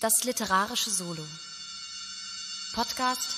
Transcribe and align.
Das 0.00 0.24
literarische 0.24 0.88
Solo. 0.88 1.22
Podcast 2.74 3.34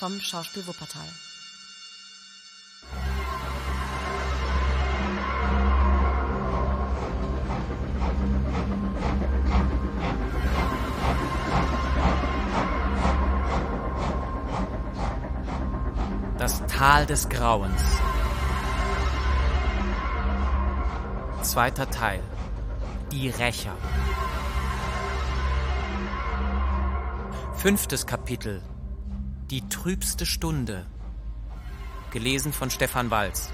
vom 0.00 0.20
Schauspiel 0.20 0.66
Wuppertal. 0.66 1.06
Das 16.38 16.66
Tal 16.66 17.06
des 17.06 17.28
Grauens. 17.28 17.82
Zweiter 21.42 21.88
Teil. 21.88 22.20
Die 23.12 23.28
Rächer. 23.28 23.76
Fünftes 27.66 28.06
Kapitel. 28.06 28.62
Die 29.50 29.68
trübste 29.68 30.24
Stunde. 30.24 30.86
Gelesen 32.12 32.52
von 32.52 32.70
Stefan 32.70 33.10
Walz. 33.10 33.52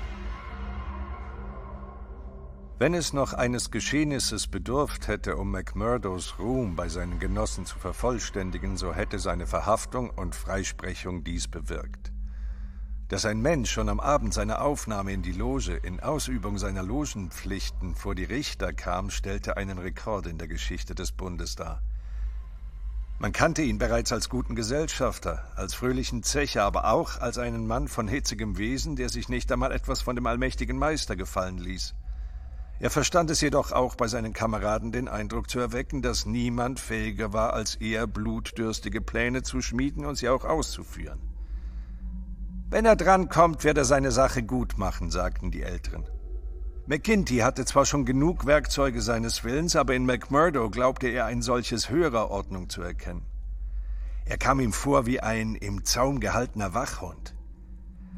Wenn 2.79 2.93
es 2.93 3.15
noch 3.15 3.33
eines 3.33 3.71
Geschehnisses 3.71 4.49
bedurft 4.49 5.09
hätte, 5.09 5.39
um 5.39 5.51
McMurdos 5.51 6.39
Ruhm 6.39 6.77
bei 6.77 6.91
seinen 6.91 7.21
Genossen 7.21 7.65
zu 7.65 7.79
vervollständigen, 7.79 8.77
so 8.77 8.93
hätte 8.93 9.19
seine 9.19 9.47
Verhaftung 9.47 10.11
und 10.11 10.35
Freisprechung 10.35 11.25
dies 11.25 11.49
bewirkt. 11.49 12.13
Dass 13.09 13.25
ein 13.25 13.41
Mensch 13.41 13.71
schon 13.71 13.89
am 13.89 13.99
Abend 13.99 14.35
seiner 14.35 14.61
Aufnahme 14.61 15.15
in 15.15 15.23
die 15.23 15.33
Loge 15.33 15.73
in 15.73 16.01
Ausübung 16.01 16.59
seiner 16.59 16.83
Logenpflichten 16.83 17.95
vor 17.95 18.15
die 18.15 18.25
Richter 18.25 18.75
kam, 18.75 19.09
stellte 19.09 19.57
einen 19.57 19.79
Rekord 19.79 20.27
in 20.27 20.37
der 20.37 20.49
Geschichte 20.49 20.95
des 20.95 21.13
Bundes 21.13 21.57
dar. 21.57 21.81
Man 23.19 23.33
kannte 23.33 23.63
ihn 23.63 23.79
bereits 23.79 24.13
als 24.13 24.29
guten 24.29 24.57
Gesellschafter, 24.57 25.45
als 25.55 25.75
fröhlichen 25.75 26.23
Zecher, 26.23 26.65
aber 26.65 26.87
auch 26.87 27.21
als 27.21 27.39
einen 27.39 27.67
Mann 27.67 27.87
von 27.89 28.09
hitzigem 28.09 28.59
Wesen, 28.59 28.97
der 28.97 29.09
sich 29.09 29.29
nicht 29.29 29.51
einmal 29.53 29.73
etwas 29.73 30.03
von 30.03 30.17
dem 30.17 30.27
allmächtigen 30.27 30.77
Meister 30.77 31.15
gefallen 31.15 31.59
ließ. 31.59 31.95
Er 32.81 32.91
verstand 32.91 33.31
es 33.31 33.41
jedoch 33.41 33.71
auch 33.71 33.95
bei 33.95 34.09
seinen 34.09 34.33
Kameraden 34.33 34.91
den 34.91 35.07
Eindruck 35.07 35.49
zu 35.49 35.61
erwecken, 35.61 36.03
dass 36.03 36.27
niemand 36.27 36.81
fähiger 36.81 37.33
war, 37.33 37.53
als 37.53 37.77
er 37.77 38.09
blutdürstige 38.09 39.01
Pläne 39.01 39.43
zu 39.43 39.63
schmieden 39.63 40.05
und 40.05 40.17
sie 40.17 40.29
auch 40.29 40.45
auszuführen. 40.45 41.21
Wenn 42.71 42.85
er 42.85 42.97
drankommt, 42.97 43.63
wird 43.63 43.79
er 43.79 43.85
seine 43.85 44.11
Sache 44.11 44.43
gut 44.43 44.79
machen, 44.79 45.13
sagten 45.13 45.53
die 45.53 45.63
Älteren. 45.63 46.09
McKinty 46.85 47.39
hatte 47.39 47.65
zwar 47.65 47.87
schon 47.87 48.05
genug 48.05 48.45
Werkzeuge 48.45 49.03
seines 49.03 49.45
Willens, 49.45 49.77
aber 49.77 49.95
in 49.95 50.05
McMurdo 50.05 50.69
glaubte 50.69 51.07
er 51.07 51.27
ein 51.27 51.41
solches 51.41 51.91
höherer 51.91 52.31
Ordnung 52.31 52.69
zu 52.69 52.83
erkennen. 52.83 53.25
Er 54.25 54.37
kam 54.37 54.59
ihm 54.59 54.73
vor 54.73 55.07
wie 55.07 55.21
ein 55.21 55.55
im 55.55 55.85
Zaum 55.85 56.19
gehaltener 56.19 56.75
Wachhund. 56.75 57.37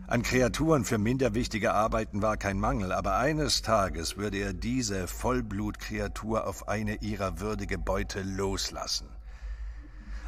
An 0.07 0.23
Kreaturen 0.23 0.85
für 0.85 0.97
minder 0.97 1.35
wichtige 1.35 1.75
Arbeiten 1.75 2.23
war 2.23 2.39
kein 2.39 2.59
Mangel, 2.59 2.93
aber 2.93 3.19
eines 3.19 3.61
Tages 3.61 4.17
würde 4.17 4.39
er 4.39 4.55
diese 4.55 5.09
Vollblutkreatur 5.09 6.47
auf 6.47 6.67
eine 6.67 7.03
ihrer 7.03 7.41
würdige 7.41 7.77
Beute 7.79 8.23
loslassen. 8.23 9.14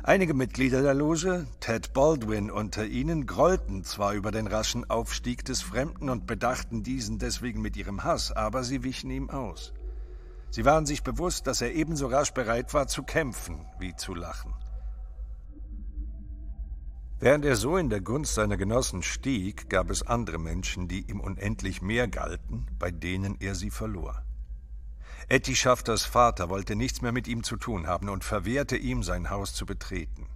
Einige 0.08 0.34
Mitglieder 0.34 0.82
der 0.82 0.94
Loge, 0.94 1.48
Ted 1.58 1.92
Baldwin 1.92 2.48
unter 2.48 2.86
ihnen, 2.86 3.26
grollten 3.26 3.82
zwar 3.82 4.12
über 4.12 4.30
den 4.30 4.46
raschen 4.46 4.88
Aufstieg 4.88 5.44
des 5.44 5.62
Fremden 5.62 6.10
und 6.10 6.28
bedachten 6.28 6.84
diesen 6.84 7.18
deswegen 7.18 7.60
mit 7.60 7.76
ihrem 7.76 8.04
Hass, 8.04 8.30
aber 8.30 8.62
sie 8.62 8.84
wichen 8.84 9.10
ihm 9.10 9.30
aus. 9.30 9.72
Sie 10.50 10.64
waren 10.64 10.86
sich 10.86 11.02
bewusst, 11.02 11.48
dass 11.48 11.60
er 11.60 11.74
ebenso 11.74 12.06
rasch 12.06 12.30
bereit 12.30 12.72
war 12.72 12.86
zu 12.86 13.02
kämpfen 13.02 13.66
wie 13.80 13.96
zu 13.96 14.14
lachen. 14.14 14.54
Während 17.18 17.44
er 17.44 17.56
so 17.56 17.76
in 17.76 17.90
der 17.90 18.00
Gunst 18.00 18.36
seiner 18.36 18.56
Genossen 18.56 19.02
stieg, 19.02 19.68
gab 19.68 19.90
es 19.90 20.06
andere 20.06 20.38
Menschen, 20.38 20.86
die 20.86 21.10
ihm 21.10 21.18
unendlich 21.18 21.82
mehr 21.82 22.06
galten, 22.06 22.66
bei 22.78 22.92
denen 22.92 23.38
er 23.40 23.56
sie 23.56 23.70
verlor. 23.70 24.25
Etty 25.28 25.56
Schafters 25.56 26.04
Vater 26.04 26.50
wollte 26.50 26.76
nichts 26.76 27.02
mehr 27.02 27.10
mit 27.10 27.26
ihm 27.26 27.42
zu 27.42 27.56
tun 27.56 27.88
haben 27.88 28.08
und 28.10 28.22
verwehrte 28.22 28.76
ihm, 28.76 29.02
sein 29.02 29.28
Haus 29.28 29.54
zu 29.54 29.66
betreten. 29.66 30.28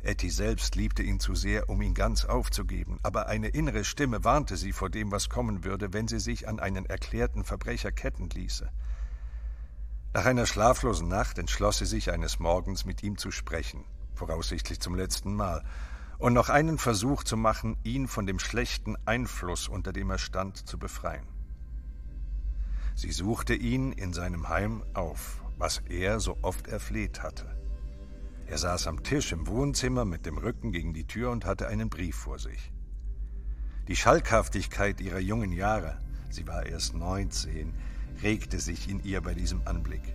Etty 0.00 0.30
selbst 0.30 0.76
liebte 0.76 1.02
ihn 1.02 1.20
zu 1.20 1.34
sehr, 1.34 1.68
um 1.68 1.82
ihn 1.82 1.92
ganz 1.92 2.24
aufzugeben, 2.24 2.98
aber 3.02 3.26
eine 3.26 3.48
innere 3.48 3.84
Stimme 3.84 4.24
warnte 4.24 4.56
sie 4.56 4.72
vor 4.72 4.88
dem, 4.88 5.12
was 5.12 5.28
kommen 5.28 5.62
würde, 5.62 5.92
wenn 5.92 6.08
sie 6.08 6.20
sich 6.20 6.48
an 6.48 6.58
einen 6.58 6.86
erklärten 6.86 7.44
Verbrecher 7.44 7.92
ketten 7.92 8.30
ließe. 8.30 8.70
Nach 10.14 10.24
einer 10.24 10.46
schlaflosen 10.46 11.08
Nacht 11.08 11.36
entschloss 11.36 11.76
sie 11.76 11.84
sich 11.84 12.10
eines 12.10 12.38
Morgens 12.38 12.86
mit 12.86 13.02
ihm 13.02 13.18
zu 13.18 13.30
sprechen, 13.30 13.84
voraussichtlich 14.14 14.80
zum 14.80 14.94
letzten 14.94 15.34
Mal, 15.34 15.62
und 16.16 16.32
noch 16.32 16.48
einen 16.48 16.78
Versuch 16.78 17.24
zu 17.24 17.36
machen, 17.36 17.76
ihn 17.82 18.08
von 18.08 18.24
dem 18.24 18.38
schlechten 18.38 18.96
Einfluss, 19.04 19.68
unter 19.68 19.92
dem 19.92 20.08
er 20.08 20.18
stand, 20.18 20.66
zu 20.66 20.78
befreien. 20.78 21.35
Sie 22.96 23.12
suchte 23.12 23.54
ihn 23.54 23.92
in 23.92 24.14
seinem 24.14 24.48
Heim 24.48 24.82
auf, 24.94 25.42
was 25.58 25.82
er 25.86 26.18
so 26.18 26.38
oft 26.40 26.66
erfleht 26.66 27.22
hatte. 27.22 27.44
Er 28.46 28.56
saß 28.56 28.86
am 28.86 29.02
Tisch 29.02 29.32
im 29.32 29.46
Wohnzimmer 29.46 30.06
mit 30.06 30.24
dem 30.24 30.38
Rücken 30.38 30.72
gegen 30.72 30.94
die 30.94 31.06
Tür 31.06 31.30
und 31.30 31.44
hatte 31.44 31.68
einen 31.68 31.90
Brief 31.90 32.16
vor 32.16 32.38
sich. 32.38 32.72
Die 33.86 33.96
Schalkhaftigkeit 33.96 34.98
ihrer 35.02 35.18
jungen 35.18 35.52
Jahre, 35.52 35.98
sie 36.30 36.46
war 36.46 36.64
erst 36.64 36.94
neunzehn, 36.94 37.74
regte 38.22 38.60
sich 38.60 38.88
in 38.88 39.04
ihr 39.04 39.20
bei 39.20 39.34
diesem 39.34 39.60
Anblick. 39.66 40.14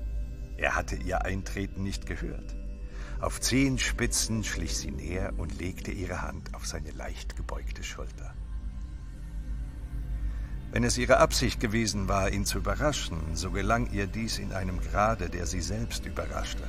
Er 0.57 0.75
hatte 0.75 0.95
ihr 0.95 1.23
Eintreten 1.23 1.83
nicht 1.83 2.07
gehört. 2.07 2.55
Auf 3.19 3.39
Zehenspitzen 3.39 4.43
schlich 4.43 4.75
sie 4.75 4.89
näher 4.89 5.33
und 5.37 5.59
legte 5.59 5.91
ihre 5.91 6.23
Hand 6.23 6.55
auf 6.55 6.65
seine 6.65 6.89
leicht 6.89 7.35
gebeugte 7.35 7.83
Schulter. 7.83 8.33
Wenn 10.71 10.85
es 10.85 10.97
ihre 10.97 11.17
Absicht 11.17 11.59
gewesen 11.59 12.07
war, 12.07 12.31
ihn 12.31 12.45
zu 12.45 12.59
überraschen, 12.59 13.17
so 13.33 13.51
gelang 13.51 13.91
ihr 13.91 14.07
dies 14.07 14.37
in 14.37 14.53
einem 14.53 14.79
Grade, 14.79 15.29
der 15.29 15.45
sie 15.45 15.59
selbst 15.59 16.05
überraschte. 16.05 16.63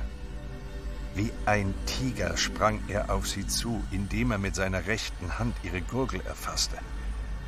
Wie 1.15 1.31
ein 1.45 1.73
Tiger 1.85 2.35
sprang 2.35 2.81
er 2.89 3.13
auf 3.13 3.27
sie 3.27 3.47
zu, 3.47 3.81
indem 3.91 4.31
er 4.31 4.39
mit 4.39 4.55
seiner 4.55 4.87
rechten 4.87 5.39
Hand 5.39 5.55
ihre 5.63 5.81
Gurgel 5.81 6.19
erfasste. 6.25 6.77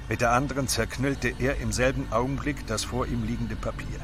Mit 0.08 0.22
der 0.22 0.32
anderen 0.32 0.70
zerknüllte 0.70 1.34
er 1.40 1.58
im 1.58 1.74
selben 1.74 2.08
Augenblick 2.12 2.66
das 2.68 2.86
vor 2.86 3.06
ihm 3.06 3.24
liegende 3.24 3.58
Papier. 3.58 4.00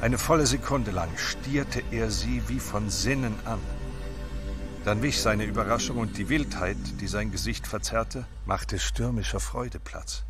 Eine 0.00 0.18
volle 0.18 0.46
Sekunde 0.46 0.92
lang 0.92 1.10
stierte 1.16 1.82
er 1.90 2.10
sie 2.10 2.42
wie 2.48 2.60
von 2.60 2.90
Sinnen 2.90 3.34
an. 3.44 3.60
Dann 4.84 5.02
wich 5.02 5.20
seine 5.20 5.46
Überraschung 5.46 5.96
und 5.96 6.16
die 6.16 6.28
Wildheit, 6.28 6.76
die 7.00 7.08
sein 7.08 7.32
Gesicht 7.32 7.66
verzerrte, 7.66 8.26
machte 8.46 8.78
stürmischer 8.78 9.40
Freude 9.40 9.80
Platz. 9.80 10.22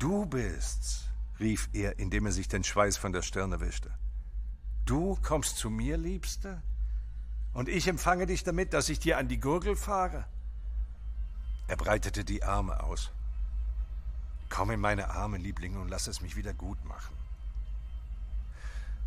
Du 0.00 0.24
bist's, 0.24 1.10
rief 1.38 1.68
er, 1.74 1.98
indem 1.98 2.24
er 2.24 2.32
sich 2.32 2.48
den 2.48 2.64
Schweiß 2.64 2.96
von 2.96 3.12
der 3.12 3.20
Stirne 3.20 3.60
wischte. 3.60 3.90
Du 4.86 5.18
kommst 5.22 5.58
zu 5.58 5.68
mir, 5.68 5.98
Liebste? 5.98 6.62
Und 7.52 7.68
ich 7.68 7.86
empfange 7.86 8.24
dich 8.24 8.42
damit, 8.42 8.72
dass 8.72 8.88
ich 8.88 8.98
dir 8.98 9.18
an 9.18 9.28
die 9.28 9.38
Gurgel 9.38 9.76
fahre? 9.76 10.24
Er 11.68 11.76
breitete 11.76 12.24
die 12.24 12.42
Arme 12.42 12.82
aus. 12.82 13.12
Komm 14.48 14.70
in 14.70 14.80
meine 14.80 15.10
Arme, 15.10 15.36
Liebling, 15.36 15.76
und 15.76 15.88
lass 15.88 16.06
es 16.06 16.22
mich 16.22 16.34
wieder 16.34 16.54
gut 16.54 16.82
machen. 16.86 17.14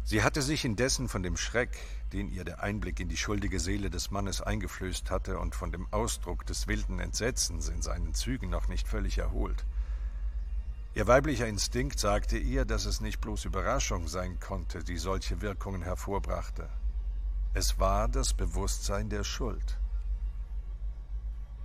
Sie 0.03 0.21
hatte 0.21 0.43
sich 0.43 0.63
indessen 0.63 1.09
von 1.09 1.23
dem 1.23 1.37
Schreck, 1.37 1.75
den 2.11 2.29
ihr 2.29 2.43
der 2.43 2.61
Einblick 2.61 2.99
in 2.99 3.09
die 3.09 3.17
schuldige 3.17 3.59
Seele 3.59 3.89
des 3.89 4.11
Mannes 4.11 4.41
eingeflößt 4.41 5.09
hatte, 5.09 5.39
und 5.39 5.55
von 5.55 5.71
dem 5.71 5.91
Ausdruck 5.91 6.45
des 6.45 6.67
wilden 6.67 6.99
Entsetzens 6.99 7.67
in 7.69 7.81
seinen 7.81 8.13
Zügen 8.13 8.51
noch 8.51 8.67
nicht 8.67 8.87
völlig 8.87 9.17
erholt. 9.17 9.65
Ihr 10.95 11.07
weiblicher 11.07 11.47
Instinkt 11.47 11.99
sagte 11.99 12.37
ihr, 12.37 12.65
dass 12.65 12.85
es 12.85 13.01
nicht 13.01 13.19
bloß 13.19 13.45
Überraschung 13.45 14.07
sein 14.07 14.39
konnte, 14.39 14.83
die 14.83 14.97
solche 14.97 15.41
Wirkungen 15.41 15.81
hervorbrachte. 15.81 16.69
Es 17.56 17.79
war 17.79 18.07
das 18.07 18.33
Bewusstsein 18.33 19.09
der 19.09 19.23
Schuld. 19.23 19.79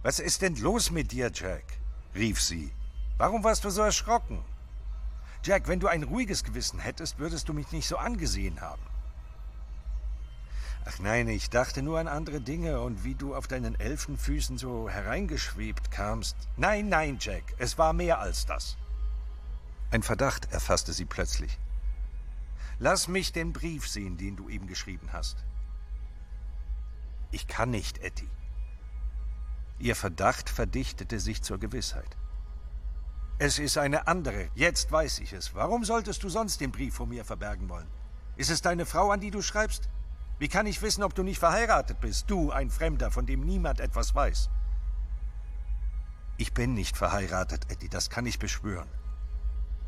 Was 0.02 0.18
ist 0.18 0.40
denn 0.40 0.56
los 0.56 0.90
mit 0.90 1.12
dir, 1.12 1.30
Jack? 1.32 1.64
rief 2.14 2.40
sie. 2.40 2.72
Warum 3.18 3.44
warst 3.44 3.64
du 3.64 3.70
so 3.70 3.82
erschrocken? 3.82 4.42
Jack, 5.44 5.68
wenn 5.68 5.80
du 5.80 5.88
ein 5.88 6.04
ruhiges 6.04 6.42
Gewissen 6.42 6.78
hättest, 6.78 7.18
würdest 7.18 7.50
du 7.50 7.52
mich 7.52 7.70
nicht 7.70 7.86
so 7.86 7.98
angesehen 7.98 8.62
haben. 8.62 8.82
Ach 10.86 10.98
nein, 11.00 11.28
ich 11.28 11.50
dachte 11.50 11.82
nur 11.82 11.98
an 11.98 12.08
andere 12.08 12.40
Dinge 12.40 12.80
und 12.80 13.04
wie 13.04 13.14
du 13.14 13.34
auf 13.34 13.46
deinen 13.46 13.78
Elfenfüßen 13.78 14.56
so 14.56 14.88
hereingeschwebt 14.88 15.90
kamst. 15.90 16.34
Nein, 16.56 16.88
nein, 16.88 17.18
Jack, 17.20 17.42
es 17.58 17.76
war 17.76 17.92
mehr 17.92 18.20
als 18.20 18.46
das. 18.46 18.78
Ein 19.90 20.02
Verdacht 20.02 20.52
erfasste 20.52 20.92
sie 20.92 21.06
plötzlich. 21.06 21.58
Lass 22.78 23.08
mich 23.08 23.32
den 23.32 23.52
Brief 23.52 23.88
sehen, 23.88 24.16
den 24.16 24.36
du 24.36 24.48
eben 24.48 24.66
geschrieben 24.66 25.12
hast. 25.12 25.44
Ich 27.30 27.46
kann 27.46 27.70
nicht, 27.70 27.98
Etty. 27.98 28.28
Ihr 29.78 29.96
Verdacht 29.96 30.50
verdichtete 30.50 31.20
sich 31.20 31.42
zur 31.42 31.58
Gewissheit. 31.58 32.16
Es 33.38 33.58
ist 33.58 33.78
eine 33.78 34.08
andere. 34.08 34.50
Jetzt 34.54 34.90
weiß 34.90 35.20
ich 35.20 35.32
es. 35.32 35.54
Warum 35.54 35.84
solltest 35.84 36.22
du 36.22 36.28
sonst 36.28 36.60
den 36.60 36.72
Brief 36.72 36.94
vor 36.94 37.06
mir 37.06 37.24
verbergen 37.24 37.68
wollen? 37.68 37.86
Ist 38.36 38.50
es 38.50 38.62
deine 38.62 38.84
Frau, 38.84 39.10
an 39.10 39.20
die 39.20 39.30
du 39.30 39.42
schreibst? 39.42 39.88
Wie 40.38 40.48
kann 40.48 40.66
ich 40.66 40.82
wissen, 40.82 41.02
ob 41.02 41.14
du 41.14 41.22
nicht 41.22 41.38
verheiratet 41.38 42.00
bist? 42.00 42.30
Du, 42.30 42.50
ein 42.50 42.70
Fremder, 42.70 43.10
von 43.10 43.26
dem 43.26 43.40
niemand 43.40 43.80
etwas 43.80 44.14
weiß. 44.14 44.50
Ich 46.36 46.52
bin 46.52 46.74
nicht 46.74 46.96
verheiratet, 46.96 47.70
Eddie, 47.70 47.88
das 47.88 48.10
kann 48.10 48.26
ich 48.26 48.38
beschwören. 48.38 48.88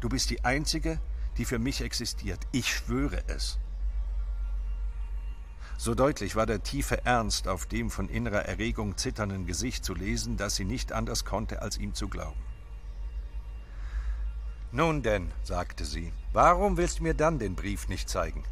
Du 0.00 0.08
bist 0.08 0.31
die 0.31 0.44
Einzige, 0.44 0.99
die 1.37 1.44
für 1.44 1.58
mich 1.58 1.82
existiert. 1.82 2.41
Ich 2.52 2.75
schwöre 2.75 3.23
es. 3.29 3.58
So 5.76 5.94
deutlich 5.94 6.37
war 6.37 6.44
der 6.44 6.62
tiefe 6.62 7.06
Ernst 7.06 7.49
auf 7.49 7.64
dem 7.64 7.91
von 7.91 8.08
innerer 8.08 8.44
Erregung 8.44 8.99
zitternden 8.99 9.47
Gesicht 9.47 9.85
zu 9.85 9.94
lesen, 9.94 10.37
dass 10.37 10.56
sie 10.56 10.67
nicht 10.67 10.93
anders 10.93 11.25
konnte, 11.25 11.62
als 11.62 11.79
ihm 11.79 11.94
zu 11.94 12.08
glauben. 12.08 12.41
Nun 14.73 15.02
denn, 15.02 15.32
sagte 15.43 15.85
sie, 15.85 16.12
warum 16.32 16.76
willst 16.76 16.99
du 16.99 17.03
mir 17.03 17.14
dann 17.14 17.38
den 17.38 17.55
Brief 17.55 17.88
nicht 17.88 18.08
zeigen? 18.08 18.44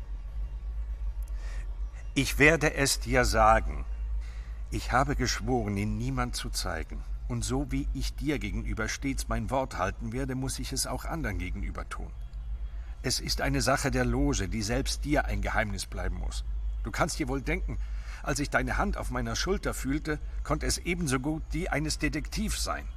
Ich 2.14 2.38
werde 2.38 2.74
es 2.74 2.98
dir 2.98 3.24
sagen. 3.24 3.84
Ich 4.70 4.92
habe 4.92 5.14
geschworen, 5.14 5.76
ihn 5.76 5.96
niemand 5.96 6.34
zu 6.34 6.50
zeigen. 6.50 7.04
Und 7.28 7.44
so 7.44 7.70
wie 7.70 7.86
ich 7.92 8.14
dir 8.14 8.38
gegenüber 8.38 8.88
stets 8.88 9.28
mein 9.28 9.50
Wort 9.50 9.76
halten 9.76 10.12
werde, 10.12 10.34
muss 10.34 10.58
ich 10.58 10.72
es 10.72 10.86
auch 10.86 11.04
anderen 11.04 11.38
gegenüber 11.38 11.88
tun. 11.88 12.10
Es 13.02 13.20
ist 13.20 13.42
eine 13.42 13.60
Sache 13.60 13.90
der 13.90 14.04
Loge, 14.04 14.48
die 14.48 14.62
selbst 14.62 15.04
dir 15.04 15.26
ein 15.26 15.42
Geheimnis 15.42 15.86
bleiben 15.86 16.16
muss. 16.16 16.44
Du 16.82 16.90
kannst 16.90 17.18
dir 17.18 17.28
wohl 17.28 17.42
denken, 17.42 17.78
als 18.22 18.40
ich 18.40 18.50
deine 18.50 18.78
Hand 18.78 18.96
auf 18.96 19.10
meiner 19.10 19.36
Schulter 19.36 19.74
fühlte, 19.74 20.18
konnte 20.42 20.66
es 20.66 20.78
ebenso 20.78 21.20
gut 21.20 21.42
die 21.52 21.68
eines 21.68 21.98
Detektivs 21.98 22.64
sein. 22.64 22.88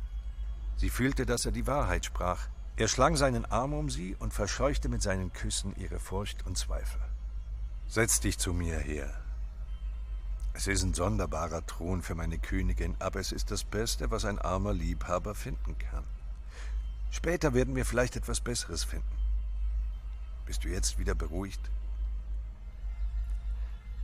Sie 0.77 0.89
fühlte, 0.89 1.25
dass 1.25 1.45
er 1.45 1.51
die 1.51 1.67
Wahrheit 1.67 2.05
sprach. 2.05 2.47
Er 2.77 2.87
schlang 2.87 3.15
seinen 3.15 3.45
Arm 3.45 3.73
um 3.73 3.89
sie 3.89 4.15
und 4.17 4.33
verscheuchte 4.33 4.89
mit 4.89 5.01
seinen 5.01 5.31
Küssen 5.33 5.75
ihre 5.77 5.99
Furcht 5.99 6.45
und 6.45 6.57
Zweifel. 6.57 7.01
Setz 7.87 8.21
dich 8.21 8.39
zu 8.39 8.53
mir 8.53 8.79
her. 8.79 9.13
Es 10.53 10.67
ist 10.67 10.83
ein 10.83 10.93
sonderbarer 10.93 11.65
Thron 11.65 12.01
für 12.01 12.15
meine 12.15 12.37
Königin, 12.37 12.95
aber 12.99 13.19
es 13.19 13.31
ist 13.31 13.51
das 13.51 13.63
Beste, 13.63 14.11
was 14.11 14.25
ein 14.25 14.39
armer 14.39 14.73
Liebhaber 14.73 15.33
finden 15.33 15.77
kann. 15.77 16.03
Später 17.09 17.53
werden 17.53 17.75
wir 17.75 17.85
vielleicht 17.85 18.15
etwas 18.15 18.41
Besseres 18.41 18.83
finden. 18.83 19.17
Bist 20.45 20.63
du 20.63 20.69
jetzt 20.69 20.99
wieder 20.99 21.15
beruhigt? 21.15 21.71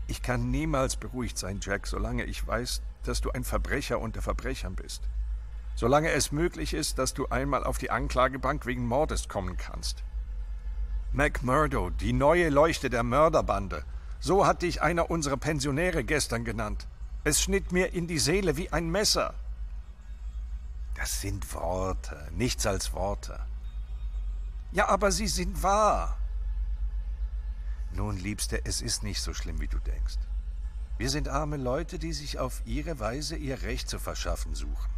Ich 0.07 0.21
kann 0.21 0.51
niemals 0.51 0.95
beruhigt 0.95 1.37
sein, 1.37 1.59
Jack, 1.61 1.85
solange 1.85 2.23
ich 2.23 2.47
weiß, 2.47 2.81
dass 3.03 3.19
du 3.19 3.31
ein 3.31 3.43
Verbrecher 3.43 3.99
unter 3.99 4.21
Verbrechern 4.21 4.75
bist. 4.75 5.03
Solange 5.75 6.11
es 6.11 6.31
möglich 6.31 6.73
ist, 6.73 6.97
dass 6.97 7.13
du 7.13 7.27
einmal 7.27 7.63
auf 7.63 7.77
die 7.77 7.91
Anklagebank 7.91 8.65
wegen 8.65 8.85
Mordes 8.85 9.27
kommen 9.27 9.57
kannst. 9.57 10.03
McMurdo, 11.11 11.89
die 11.89 12.13
neue 12.13 12.49
Leuchte 12.49 12.89
der 12.89 13.03
Mörderbande. 13.03 13.83
So 14.19 14.45
hat 14.45 14.61
dich 14.61 14.81
einer 14.81 15.09
unserer 15.09 15.37
Pensionäre 15.37 16.03
gestern 16.03 16.43
genannt. 16.43 16.87
Es 17.23 17.41
schnitt 17.41 17.71
mir 17.71 17.93
in 17.93 18.07
die 18.07 18.19
Seele 18.19 18.57
wie 18.57 18.71
ein 18.71 18.89
Messer. 18.89 19.33
Das 20.95 21.21
sind 21.21 21.53
Worte, 21.53 22.27
nichts 22.35 22.65
als 22.65 22.93
Worte. 22.93 23.39
Ja, 24.71 24.89
aber 24.89 25.11
sie 25.11 25.27
sind 25.27 25.61
wahr. 25.61 26.17
Nun, 27.93 28.17
Liebste, 28.17 28.65
es 28.65 28.81
ist 28.81 29.03
nicht 29.03 29.21
so 29.21 29.33
schlimm, 29.33 29.59
wie 29.59 29.67
du 29.67 29.79
denkst. 29.79 30.17
Wir 30.97 31.09
sind 31.09 31.29
arme 31.29 31.57
Leute, 31.57 31.99
die 31.99 32.13
sich 32.13 32.39
auf 32.39 32.61
ihre 32.65 32.99
Weise 32.99 33.35
ihr 33.35 33.61
Recht 33.61 33.89
zu 33.89 33.99
verschaffen 33.99 34.55
suchen. 34.55 34.89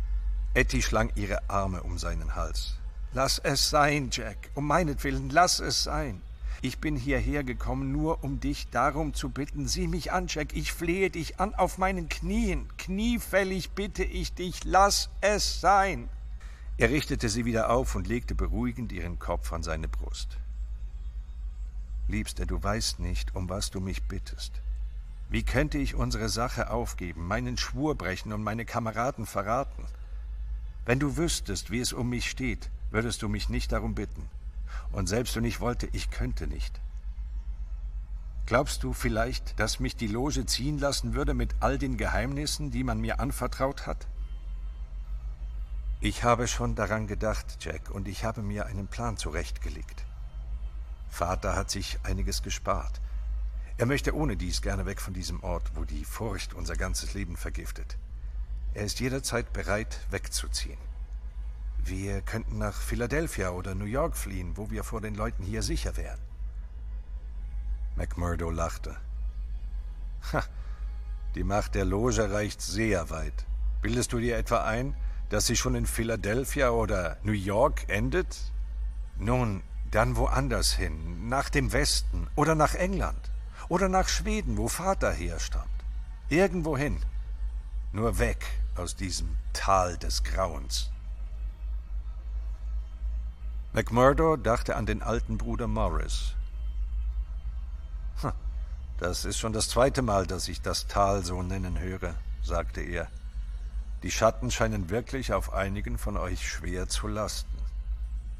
Etty 0.53 0.81
schlang 0.81 1.11
ihre 1.15 1.49
Arme 1.49 1.83
um 1.83 1.97
seinen 1.97 2.35
Hals. 2.35 2.75
Lass 3.11 3.39
es 3.39 3.69
sein, 3.69 4.09
Jack. 4.11 4.49
Um 4.53 4.67
meinetwillen, 4.67 5.29
lass 5.29 5.59
es 5.59 5.83
sein. 5.83 6.21
Ich 6.61 6.79
bin 6.79 6.97
hierher 6.97 7.45
gekommen, 7.45 7.93
nur 7.93 8.23
um 8.23 8.41
dich 8.41 8.69
darum 8.69 9.13
zu 9.13 9.29
bitten. 9.29 9.67
Sieh 9.67 9.87
mich 9.87 10.11
an, 10.11 10.27
Jack. 10.27 10.53
Ich 10.53 10.73
flehe 10.73 11.09
dich 11.09 11.39
an 11.39 11.55
auf 11.55 11.77
meinen 11.77 12.09
Knien. 12.09 12.67
Kniefällig 12.77 13.71
bitte 13.71 14.03
ich 14.03 14.33
dich, 14.33 14.65
lass 14.65 15.09
es 15.21 15.61
sein. 15.61 16.09
Er 16.77 16.89
richtete 16.89 17.29
sie 17.29 17.45
wieder 17.45 17.69
auf 17.69 17.95
und 17.95 18.07
legte 18.07 18.35
beruhigend 18.35 18.91
ihren 18.91 19.19
Kopf 19.19 19.53
an 19.53 19.63
seine 19.63 19.87
Brust. 19.87 20.37
Liebster, 22.09 22.45
du 22.45 22.61
weißt 22.61 22.99
nicht, 22.99 23.35
um 23.35 23.49
was 23.49 23.71
du 23.71 23.79
mich 23.79 24.03
bittest. 24.03 24.61
Wie 25.29 25.43
könnte 25.43 25.77
ich 25.77 25.95
unsere 25.95 26.27
Sache 26.27 26.71
aufgeben, 26.71 27.27
meinen 27.27 27.57
Schwur 27.57 27.95
brechen 27.95 28.33
und 28.33 28.43
meine 28.43 28.65
Kameraden 28.65 29.25
verraten? 29.25 29.85
Wenn 30.85 30.99
du 30.99 31.17
wüsstest, 31.17 31.69
wie 31.69 31.79
es 31.79 31.93
um 31.93 32.09
mich 32.09 32.29
steht, 32.29 32.69
würdest 32.91 33.21
du 33.21 33.29
mich 33.29 33.47
nicht 33.47 33.71
darum 33.71 33.93
bitten. 33.93 34.27
Und 34.91 35.07
selbst 35.07 35.35
wenn 35.35 35.45
ich 35.45 35.59
wollte, 35.59 35.87
ich 35.91 36.09
könnte 36.11 36.47
nicht. 36.47 36.79
Glaubst 38.45 38.83
du 38.83 38.93
vielleicht, 38.93 39.59
dass 39.59 39.79
mich 39.79 39.95
die 39.95 40.07
Loge 40.07 40.45
ziehen 40.45 40.79
lassen 40.79 41.13
würde 41.13 41.35
mit 41.35 41.55
all 41.59 41.77
den 41.77 41.97
Geheimnissen, 41.97 42.71
die 42.71 42.83
man 42.83 42.99
mir 42.99 43.19
anvertraut 43.19 43.85
hat? 43.85 44.07
Ich 46.01 46.23
habe 46.23 46.47
schon 46.47 46.75
daran 46.75 47.05
gedacht, 47.05 47.57
Jack, 47.59 47.91
und 47.91 48.07
ich 48.07 48.23
habe 48.23 48.41
mir 48.41 48.65
einen 48.65 48.87
Plan 48.87 49.17
zurechtgelegt. 49.17 50.03
Vater 51.09 51.55
hat 51.55 51.69
sich 51.69 51.99
einiges 52.03 52.41
gespart. 52.41 53.01
Er 53.77 53.85
möchte 53.85 54.15
ohne 54.15 54.35
dies 54.35 54.61
gerne 54.61 54.85
weg 54.85 54.99
von 54.99 55.13
diesem 55.13 55.43
Ort, 55.43 55.71
wo 55.75 55.85
die 55.85 56.03
Furcht 56.03 56.53
unser 56.53 56.75
ganzes 56.75 57.13
Leben 57.13 57.37
vergiftet. 57.37 57.97
Er 58.73 58.83
ist 58.83 58.99
jederzeit 58.99 59.53
bereit, 59.53 59.99
wegzuziehen. 60.09 60.88
Wir 61.85 62.21
könnten 62.21 62.57
nach 62.57 62.75
Philadelphia 62.75 63.51
oder 63.51 63.75
New 63.75 63.85
York 63.85 64.15
fliehen, 64.15 64.57
wo 64.57 64.69
wir 64.69 64.83
vor 64.83 65.01
den 65.01 65.15
Leuten 65.15 65.43
hier 65.43 65.63
sicher 65.63 65.97
wären. 65.97 66.19
McMurdo 67.95 68.49
lachte. 68.49 68.95
Ha, 70.33 70.43
die 71.35 71.43
Macht 71.43 71.75
der 71.75 71.85
Loge 71.85 72.31
reicht 72.31 72.61
sehr 72.61 73.09
weit. 73.09 73.45
Bildest 73.81 74.13
du 74.13 74.19
dir 74.19 74.37
etwa 74.37 74.63
ein, 74.63 74.95
dass 75.29 75.47
sie 75.47 75.55
schon 75.55 75.75
in 75.75 75.85
Philadelphia 75.85 76.69
oder 76.71 77.17
New 77.23 77.31
York 77.31 77.85
endet? 77.87 78.37
Nun, 79.17 79.63
dann 79.91 80.15
woanders 80.15 80.73
hin, 80.73 81.27
nach 81.27 81.49
dem 81.49 81.71
Westen 81.71 82.27
oder 82.35 82.55
nach 82.55 82.75
England 82.75 83.31
oder 83.67 83.89
nach 83.89 84.07
Schweden, 84.07 84.57
wo 84.57 84.67
Vater 84.67 85.11
herstammt. 85.11 85.67
Irgendwohin. 86.29 86.99
Nur 87.91 88.19
weg 88.19 88.45
aus 88.75 88.95
diesem 88.95 89.35
Tal 89.53 89.97
des 89.97 90.23
Grauens. 90.23 90.91
McMurdo 93.71 94.35
dachte 94.35 94.75
an 94.75 94.87
den 94.87 95.03
alten 95.03 95.37
Bruder 95.37 95.67
Morris. 95.67 96.33
Das 98.97 99.23
ist 99.25 99.37
schon 99.37 99.53
das 99.53 99.69
zweite 99.69 100.01
Mal, 100.01 100.27
dass 100.27 100.47
ich 100.47 100.61
das 100.61 100.87
Tal 100.87 101.23
so 101.23 101.41
nennen 101.41 101.79
höre, 101.79 102.15
sagte 102.41 102.81
er. 102.81 103.07
Die 104.03 104.11
Schatten 104.11 104.51
scheinen 104.51 104.89
wirklich 104.89 105.31
auf 105.33 105.53
einigen 105.53 105.97
von 105.97 106.17
euch 106.17 106.49
schwer 106.49 106.89
zu 106.89 107.07
lasten. 107.07 107.57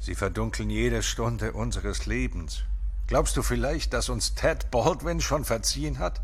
Sie 0.00 0.14
verdunkeln 0.14 0.68
jede 0.68 1.02
Stunde 1.02 1.52
unseres 1.52 2.06
Lebens. 2.06 2.64
Glaubst 3.06 3.36
du 3.36 3.42
vielleicht, 3.42 3.92
dass 3.92 4.08
uns 4.08 4.34
Ted 4.34 4.70
Baldwin 4.70 5.20
schon 5.20 5.44
verziehen 5.44 5.98
hat? 5.98 6.20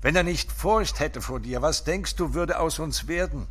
Wenn 0.00 0.16
er 0.16 0.24
nicht 0.24 0.50
Furcht 0.50 0.98
hätte 0.98 1.20
vor 1.20 1.40
dir, 1.40 1.62
was 1.62 1.84
denkst 1.84 2.16
du, 2.16 2.34
würde 2.34 2.58
aus 2.58 2.78
uns 2.78 3.06
werden? 3.06 3.46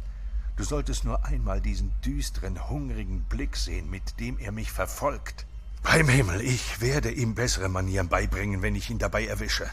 Du 0.55 0.63
solltest 0.63 1.03
nur 1.03 1.25
einmal 1.25 1.61
diesen 1.61 1.91
düsteren, 2.01 2.69
hungrigen 2.69 3.23
Blick 3.23 3.57
sehen, 3.57 3.89
mit 3.89 4.19
dem 4.19 4.37
er 4.37 4.51
mich 4.51 4.71
verfolgt. 4.71 5.47
Beim 5.81 6.07
Himmel, 6.07 6.41
ich 6.41 6.79
werde 6.79 7.11
ihm 7.11 7.33
bessere 7.33 7.69
Manieren 7.69 8.07
beibringen, 8.07 8.61
wenn 8.61 8.75
ich 8.75 8.89
ihn 8.89 8.99
dabei 8.99 9.25
erwische. 9.25 9.69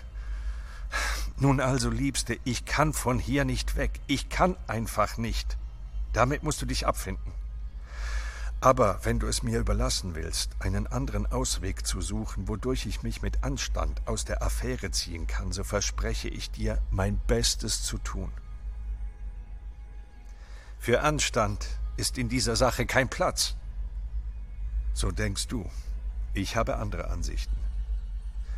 Nun 1.38 1.60
also, 1.60 1.90
Liebste, 1.90 2.38
ich 2.44 2.64
kann 2.64 2.92
von 2.92 3.18
hier 3.18 3.44
nicht 3.44 3.76
weg. 3.76 4.00
Ich 4.06 4.28
kann 4.28 4.56
einfach 4.66 5.18
nicht. 5.18 5.56
Damit 6.12 6.42
musst 6.42 6.60
du 6.62 6.66
dich 6.66 6.86
abfinden. 6.86 7.32
Aber 8.62 9.00
wenn 9.04 9.18
du 9.18 9.26
es 9.26 9.42
mir 9.42 9.58
überlassen 9.58 10.14
willst, 10.14 10.50
einen 10.58 10.86
anderen 10.86 11.26
Ausweg 11.26 11.86
zu 11.86 12.02
suchen, 12.02 12.48
wodurch 12.48 12.84
ich 12.84 13.02
mich 13.02 13.22
mit 13.22 13.42
Anstand 13.42 14.06
aus 14.06 14.26
der 14.26 14.42
Affäre 14.42 14.90
ziehen 14.90 15.26
kann, 15.26 15.52
so 15.52 15.64
verspreche 15.64 16.28
ich 16.28 16.50
dir, 16.50 16.78
mein 16.90 17.18
Bestes 17.26 17.82
zu 17.82 17.96
tun. 17.98 18.30
Für 20.80 21.02
Anstand 21.02 21.66
ist 21.98 22.16
in 22.16 22.30
dieser 22.30 22.56
Sache 22.56 22.86
kein 22.86 23.10
Platz. 23.10 23.54
So 24.94 25.10
denkst 25.10 25.46
du. 25.48 25.70
Ich 26.32 26.56
habe 26.56 26.76
andere 26.76 27.10
Ansichten. 27.10 27.54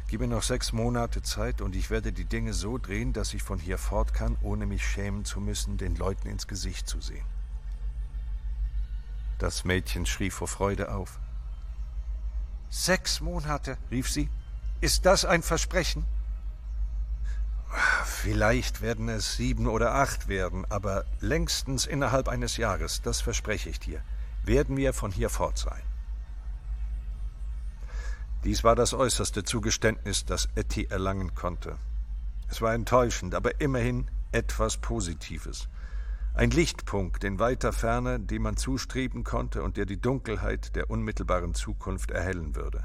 Gib 0.06 0.20
mir 0.20 0.28
noch 0.28 0.44
sechs 0.44 0.72
Monate 0.72 1.22
Zeit 1.22 1.60
und 1.60 1.74
ich 1.74 1.90
werde 1.90 2.12
die 2.12 2.24
Dinge 2.24 2.52
so 2.52 2.78
drehen, 2.78 3.12
dass 3.12 3.34
ich 3.34 3.42
von 3.42 3.58
hier 3.58 3.76
fort 3.76 4.14
kann, 4.14 4.36
ohne 4.40 4.66
mich 4.66 4.86
schämen 4.86 5.24
zu 5.24 5.40
müssen, 5.40 5.78
den 5.78 5.96
Leuten 5.96 6.28
ins 6.28 6.46
Gesicht 6.46 6.86
zu 6.86 7.00
sehen. 7.00 7.26
Das 9.40 9.64
Mädchen 9.64 10.06
schrie 10.06 10.30
vor 10.30 10.46
Freude 10.46 10.94
auf. 10.94 11.18
Sechs 12.70 13.20
Monate, 13.20 13.78
rief 13.90 14.08
sie. 14.08 14.30
Ist 14.80 15.06
das 15.06 15.24
ein 15.24 15.42
Versprechen? 15.42 16.04
Vielleicht 18.04 18.82
werden 18.82 19.08
es 19.08 19.36
sieben 19.36 19.66
oder 19.66 19.94
acht 19.94 20.28
werden, 20.28 20.64
aber 20.70 21.04
längstens 21.20 21.86
innerhalb 21.86 22.28
eines 22.28 22.56
Jahres, 22.56 23.00
das 23.02 23.20
verspreche 23.20 23.70
ich 23.70 23.80
dir, 23.80 24.02
werden 24.44 24.76
wir 24.76 24.92
von 24.92 25.10
hier 25.10 25.30
fort 25.30 25.58
sein. 25.58 25.82
Dies 28.44 28.64
war 28.64 28.74
das 28.74 28.92
äußerste 28.92 29.44
Zugeständnis, 29.44 30.24
das 30.24 30.48
Etty 30.54 30.86
erlangen 30.90 31.34
konnte. 31.34 31.78
Es 32.48 32.60
war 32.60 32.74
enttäuschend, 32.74 33.34
aber 33.34 33.60
immerhin 33.60 34.10
etwas 34.32 34.76
Positives. 34.76 35.68
Ein 36.34 36.50
Lichtpunkt 36.50 37.24
in 37.24 37.38
weiter 37.38 37.72
Ferne, 37.72 38.18
dem 38.18 38.42
man 38.42 38.56
zustreben 38.56 39.22
konnte 39.22 39.62
und 39.62 39.76
der 39.76 39.86
die 39.86 40.00
Dunkelheit 40.00 40.74
der 40.74 40.90
unmittelbaren 40.90 41.54
Zukunft 41.54 42.10
erhellen 42.10 42.56
würde. 42.56 42.84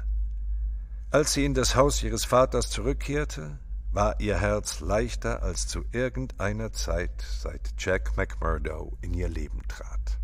Als 1.10 1.32
sie 1.32 1.44
in 1.44 1.54
das 1.54 1.74
Haus 1.74 2.02
ihres 2.02 2.24
Vaters 2.24 2.70
zurückkehrte, 2.70 3.58
war 3.98 4.20
ihr 4.20 4.38
Herz 4.38 4.78
leichter 4.78 5.42
als 5.42 5.66
zu 5.66 5.82
irgendeiner 5.90 6.72
Zeit, 6.72 7.20
seit 7.20 7.74
Jack 7.78 8.16
McMurdo 8.16 8.96
in 9.00 9.12
ihr 9.12 9.28
Leben 9.28 9.60
trat. 9.66 10.20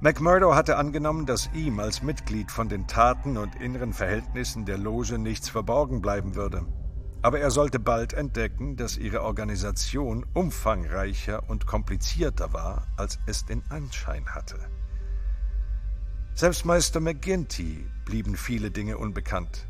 McMurdo 0.00 0.54
hatte 0.54 0.76
angenommen, 0.76 1.26
dass 1.26 1.50
ihm 1.54 1.80
als 1.80 2.04
Mitglied 2.04 2.52
von 2.52 2.68
den 2.68 2.86
Taten 2.86 3.38
und 3.38 3.56
inneren 3.56 3.92
Verhältnissen 3.92 4.64
der 4.64 4.78
Loge 4.78 5.18
nichts 5.18 5.48
verborgen 5.48 6.00
bleiben 6.00 6.36
würde. 6.36 6.64
Aber 7.22 7.38
er 7.38 7.52
sollte 7.52 7.78
bald 7.78 8.12
entdecken, 8.14 8.76
dass 8.76 8.98
ihre 8.98 9.22
Organisation 9.22 10.26
umfangreicher 10.34 11.48
und 11.48 11.66
komplizierter 11.66 12.52
war, 12.52 12.88
als 12.96 13.20
es 13.26 13.46
den 13.46 13.62
Anschein 13.70 14.26
hatte. 14.34 14.58
Selbst 16.34 16.64
Meister 16.64 16.98
McGinty 16.98 17.86
blieben 18.04 18.36
viele 18.36 18.70
Dinge 18.70 18.98
unbekannt, 18.98 19.68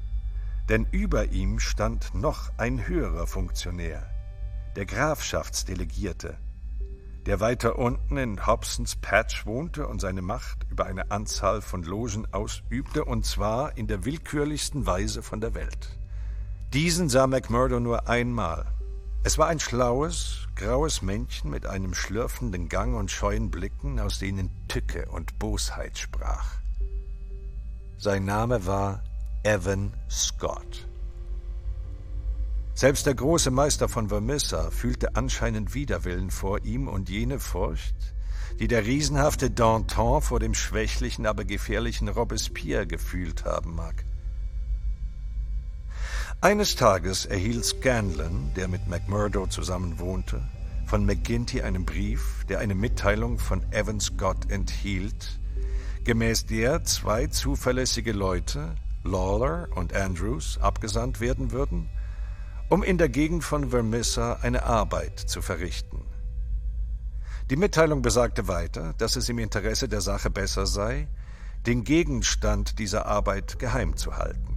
denn 0.68 0.86
über 0.92 1.26
ihm 1.26 1.58
stand 1.58 2.14
noch 2.14 2.50
ein 2.56 2.86
höherer 2.86 3.26
Funktionär, 3.26 4.08
der 4.76 4.86
Grafschaftsdelegierte, 4.86 6.38
der 7.26 7.40
weiter 7.40 7.78
unten 7.78 8.16
in 8.16 8.46
Hobsons 8.46 8.96
Patch 8.96 9.44
wohnte 9.44 9.86
und 9.86 10.00
seine 10.00 10.22
Macht 10.22 10.66
über 10.70 10.86
eine 10.86 11.10
Anzahl 11.10 11.60
von 11.60 11.82
Logen 11.82 12.26
ausübte, 12.32 13.04
und 13.04 13.26
zwar 13.26 13.76
in 13.76 13.88
der 13.88 14.04
willkürlichsten 14.04 14.86
Weise 14.86 15.22
von 15.22 15.40
der 15.40 15.54
Welt. 15.54 15.98
Diesen 16.72 17.10
sah 17.10 17.26
McMurdo 17.26 17.80
nur 17.80 18.08
einmal. 18.08 18.64
Es 19.24 19.36
war 19.36 19.48
ein 19.48 19.60
schlaues, 19.60 20.48
graues 20.56 21.02
Männchen 21.02 21.50
mit 21.50 21.66
einem 21.66 21.92
schlürfenden 21.92 22.70
Gang 22.70 22.96
und 22.96 23.10
scheuen 23.10 23.50
Blicken, 23.50 24.00
aus 24.00 24.18
denen 24.18 24.50
Tücke 24.68 25.04
und 25.10 25.38
Bosheit 25.38 25.98
sprach. 25.98 26.46
Sein 27.98 28.24
Name 28.24 28.64
war 28.64 29.04
Evan 29.42 29.92
Scott. 30.10 30.88
Selbst 32.72 33.04
der 33.04 33.16
große 33.16 33.50
Meister 33.50 33.90
von 33.90 34.08
Vermissa 34.08 34.70
fühlte 34.70 35.14
anscheinend 35.14 35.74
Widerwillen 35.74 36.30
vor 36.30 36.64
ihm 36.64 36.88
und 36.88 37.10
jene 37.10 37.38
Furcht, 37.38 38.14
die 38.60 38.66
der 38.66 38.86
riesenhafte 38.86 39.50
Danton 39.50 40.22
vor 40.22 40.40
dem 40.40 40.54
schwächlichen, 40.54 41.26
aber 41.26 41.44
gefährlichen 41.44 42.08
Robespierre 42.08 42.86
gefühlt 42.86 43.44
haben 43.44 43.74
mag. 43.74 44.06
Eines 46.44 46.74
Tages 46.74 47.24
erhielt 47.24 47.64
Scanlon, 47.64 48.50
der 48.56 48.66
mit 48.66 48.88
McMurdo 48.88 49.46
zusammen 49.46 50.00
wohnte, 50.00 50.42
von 50.86 51.06
McGinty 51.06 51.62
einen 51.62 51.84
Brief, 51.84 52.44
der 52.48 52.58
eine 52.58 52.74
Mitteilung 52.74 53.38
von 53.38 53.62
Evan 53.70 54.00
Scott 54.00 54.50
enthielt, 54.50 55.38
gemäß 56.02 56.46
der 56.46 56.82
zwei 56.82 57.28
zuverlässige 57.28 58.10
Leute, 58.10 58.74
Lawler 59.04 59.68
und 59.76 59.94
Andrews, 59.94 60.58
abgesandt 60.60 61.20
werden 61.20 61.52
würden, 61.52 61.88
um 62.68 62.82
in 62.82 62.98
der 62.98 63.08
Gegend 63.08 63.44
von 63.44 63.70
Vermissa 63.70 64.40
eine 64.42 64.64
Arbeit 64.64 65.20
zu 65.20 65.42
verrichten. 65.42 66.02
Die 67.50 67.56
Mitteilung 67.56 68.02
besagte 68.02 68.48
weiter, 68.48 68.94
dass 68.98 69.14
es 69.14 69.28
im 69.28 69.38
Interesse 69.38 69.88
der 69.88 70.00
Sache 70.00 70.28
besser 70.28 70.66
sei, 70.66 71.06
den 71.66 71.84
Gegenstand 71.84 72.80
dieser 72.80 73.06
Arbeit 73.06 73.60
geheim 73.60 73.96
zu 73.96 74.16
halten. 74.16 74.51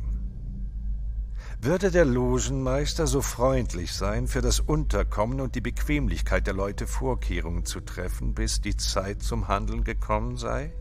Würde 1.62 1.89
der 1.89 2.05
Logenmeister 2.05 3.07
so 3.07 3.21
freundlich 3.21 3.93
sein, 3.93 4.27
für 4.27 4.41
das 4.41 4.59
Unterkommen 4.59 5.41
und 5.41 5.55
die 5.55 5.62
Bequemlichkeit 5.62 6.45
der 6.47 6.53
Leute 6.53 6.85
Vorkehrungen 6.85 7.65
zu 7.65 7.79
treffen, 7.79 8.33
bis 8.33 8.62
die 8.62 8.75
Zeit 8.77 9.24
zum 9.24 9.47
Handeln 9.47 9.83
gekommen 9.83 10.38
sei? 10.38 10.74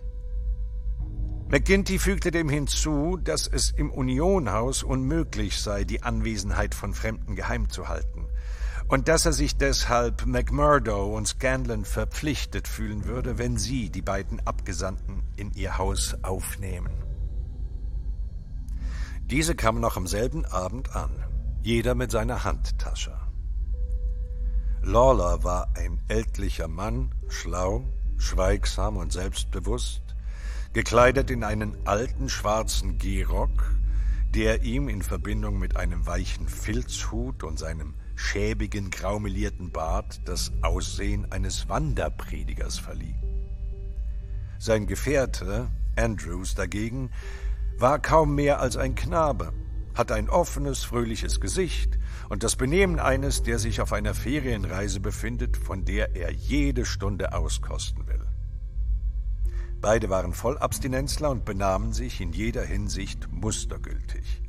McGinty 1.48 1.98
fügte 1.98 2.30
dem 2.30 2.48
hinzu, 2.48 3.16
dass 3.22 3.46
es 3.46 3.70
im 3.70 3.90
Unionhaus 3.90 4.82
unmöglich 4.82 5.60
sei, 5.60 5.84
die 5.84 6.02
Anwesenheit 6.02 6.74
von 6.74 6.94
Fremden 6.94 7.36
geheim 7.36 7.70
zu 7.70 7.88
halten, 7.88 8.26
und 8.88 9.08
dass 9.08 9.24
er 9.24 9.32
sich 9.32 9.56
deshalb 9.56 10.26
McMurdo 10.26 11.14
und 11.16 11.28
Scanlon 11.28 11.84
verpflichtet 11.84 12.66
fühlen 12.66 13.04
würde, 13.04 13.38
wenn 13.38 13.56
sie 13.56 13.90
die 13.90 14.02
beiden 14.02 14.40
Abgesandten 14.46 15.22
in 15.36 15.52
ihr 15.52 15.78
Haus 15.78 16.16
aufnehmen. 16.22 17.03
Diese 19.26 19.54
kamen 19.54 19.80
noch 19.80 19.96
am 19.96 20.06
selben 20.06 20.44
Abend 20.44 20.94
an, 20.94 21.10
jeder 21.62 21.94
mit 21.94 22.10
seiner 22.10 22.44
Handtasche. 22.44 23.16
Lawler 24.82 25.42
war 25.42 25.74
ein 25.76 25.98
ältlicher 26.08 26.68
Mann, 26.68 27.14
schlau, 27.28 27.88
schweigsam 28.18 28.98
und 28.98 29.12
selbstbewusst, 29.12 30.02
gekleidet 30.74 31.30
in 31.30 31.42
einen 31.42 31.74
alten 31.86 32.28
schwarzen 32.28 32.98
Gehrock, 32.98 33.74
der 34.34 34.62
ihm 34.62 34.90
in 34.90 35.00
Verbindung 35.00 35.58
mit 35.58 35.76
einem 35.76 36.06
weichen 36.06 36.46
Filzhut 36.46 37.44
und 37.44 37.58
seinem 37.58 37.94
schäbigen, 38.16 38.90
graumelierten 38.90 39.70
Bart 39.70 40.20
das 40.26 40.52
Aussehen 40.60 41.32
eines 41.32 41.66
Wanderpredigers 41.70 42.78
verlieh. 42.78 43.16
Sein 44.58 44.86
Gefährte, 44.86 45.68
Andrews 45.96 46.54
dagegen, 46.54 47.10
war 47.78 47.98
kaum 47.98 48.34
mehr 48.34 48.60
als 48.60 48.76
ein 48.76 48.94
Knabe, 48.94 49.52
hatte 49.94 50.14
ein 50.14 50.28
offenes, 50.28 50.84
fröhliches 50.84 51.40
Gesicht 51.40 51.98
und 52.28 52.42
das 52.42 52.56
Benehmen 52.56 52.98
eines, 52.98 53.42
der 53.42 53.58
sich 53.58 53.80
auf 53.80 53.92
einer 53.92 54.14
Ferienreise 54.14 55.00
befindet, 55.00 55.56
von 55.56 55.84
der 55.84 56.16
er 56.16 56.32
jede 56.32 56.84
Stunde 56.84 57.32
auskosten 57.32 58.06
will. 58.06 58.26
Beide 59.80 60.08
waren 60.08 60.32
Vollabstinenzler 60.32 61.30
und 61.30 61.44
benahmen 61.44 61.92
sich 61.92 62.20
in 62.20 62.32
jeder 62.32 62.64
Hinsicht 62.64 63.28
mustergültig. 63.30 64.40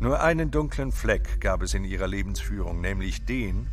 Nur 0.00 0.20
einen 0.20 0.50
dunklen 0.50 0.90
Fleck 0.90 1.40
gab 1.40 1.62
es 1.62 1.74
in 1.74 1.84
ihrer 1.84 2.08
Lebensführung, 2.08 2.80
nämlich 2.80 3.24
den, 3.24 3.68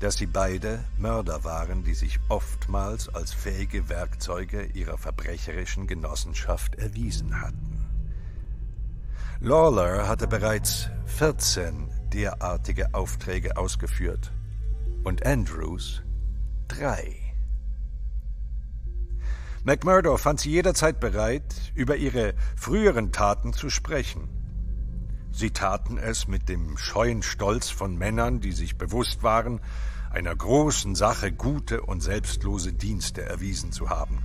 dass 0.00 0.16
sie 0.16 0.26
beide 0.26 0.82
Mörder 0.98 1.44
waren, 1.44 1.84
die 1.84 1.94
sich 1.94 2.18
oftmals 2.28 3.08
als 3.14 3.32
fähige 3.32 3.88
Werkzeuge 3.88 4.64
ihrer 4.64 4.98
verbrecherischen 4.98 5.86
Genossenschaft 5.86 6.74
erwiesen 6.76 7.40
hatten. 7.40 7.86
Lawler 9.40 10.08
hatte 10.08 10.26
bereits 10.26 10.88
14 11.06 11.88
derartige 12.12 12.94
Aufträge 12.94 13.56
ausgeführt 13.56 14.32
und 15.04 15.24
Andrews 15.24 16.02
drei. 16.68 17.16
McMurdo 19.62 20.16
fand 20.16 20.40
sie 20.40 20.50
jederzeit 20.50 21.00
bereit, 21.00 21.54
über 21.74 21.96
ihre 21.96 22.34
früheren 22.56 23.12
Taten 23.12 23.52
zu 23.52 23.68
sprechen. 23.68 24.39
Sie 25.40 25.52
taten 25.52 25.96
es 25.96 26.28
mit 26.28 26.50
dem 26.50 26.76
scheuen 26.76 27.22
Stolz 27.22 27.70
von 27.70 27.96
Männern, 27.96 28.40
die 28.40 28.52
sich 28.52 28.76
bewusst 28.76 29.22
waren, 29.22 29.62
einer 30.10 30.36
großen 30.36 30.94
Sache 30.94 31.32
gute 31.32 31.80
und 31.80 32.02
selbstlose 32.02 32.74
Dienste 32.74 33.22
erwiesen 33.22 33.72
zu 33.72 33.88
haben. 33.88 34.22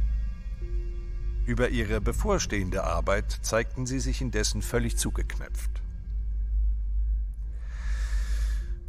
Über 1.46 1.70
ihre 1.70 2.02
bevorstehende 2.02 2.84
Arbeit 2.84 3.32
zeigten 3.44 3.86
sie 3.86 4.02
sich 4.02 4.20
indessen 4.20 4.62
völlig 4.62 4.98
zugeknöpft. 4.98 5.82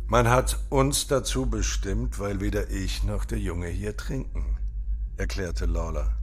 Man 0.08 0.28
hat 0.28 0.58
uns 0.68 1.06
dazu 1.06 1.46
bestimmt, 1.46 2.18
weil 2.18 2.40
weder 2.40 2.70
ich 2.70 3.04
noch 3.04 3.24
der 3.24 3.38
Junge 3.38 3.68
hier 3.68 3.96
trinken, 3.96 4.58
erklärte 5.16 5.66
Lawler. 5.66 6.18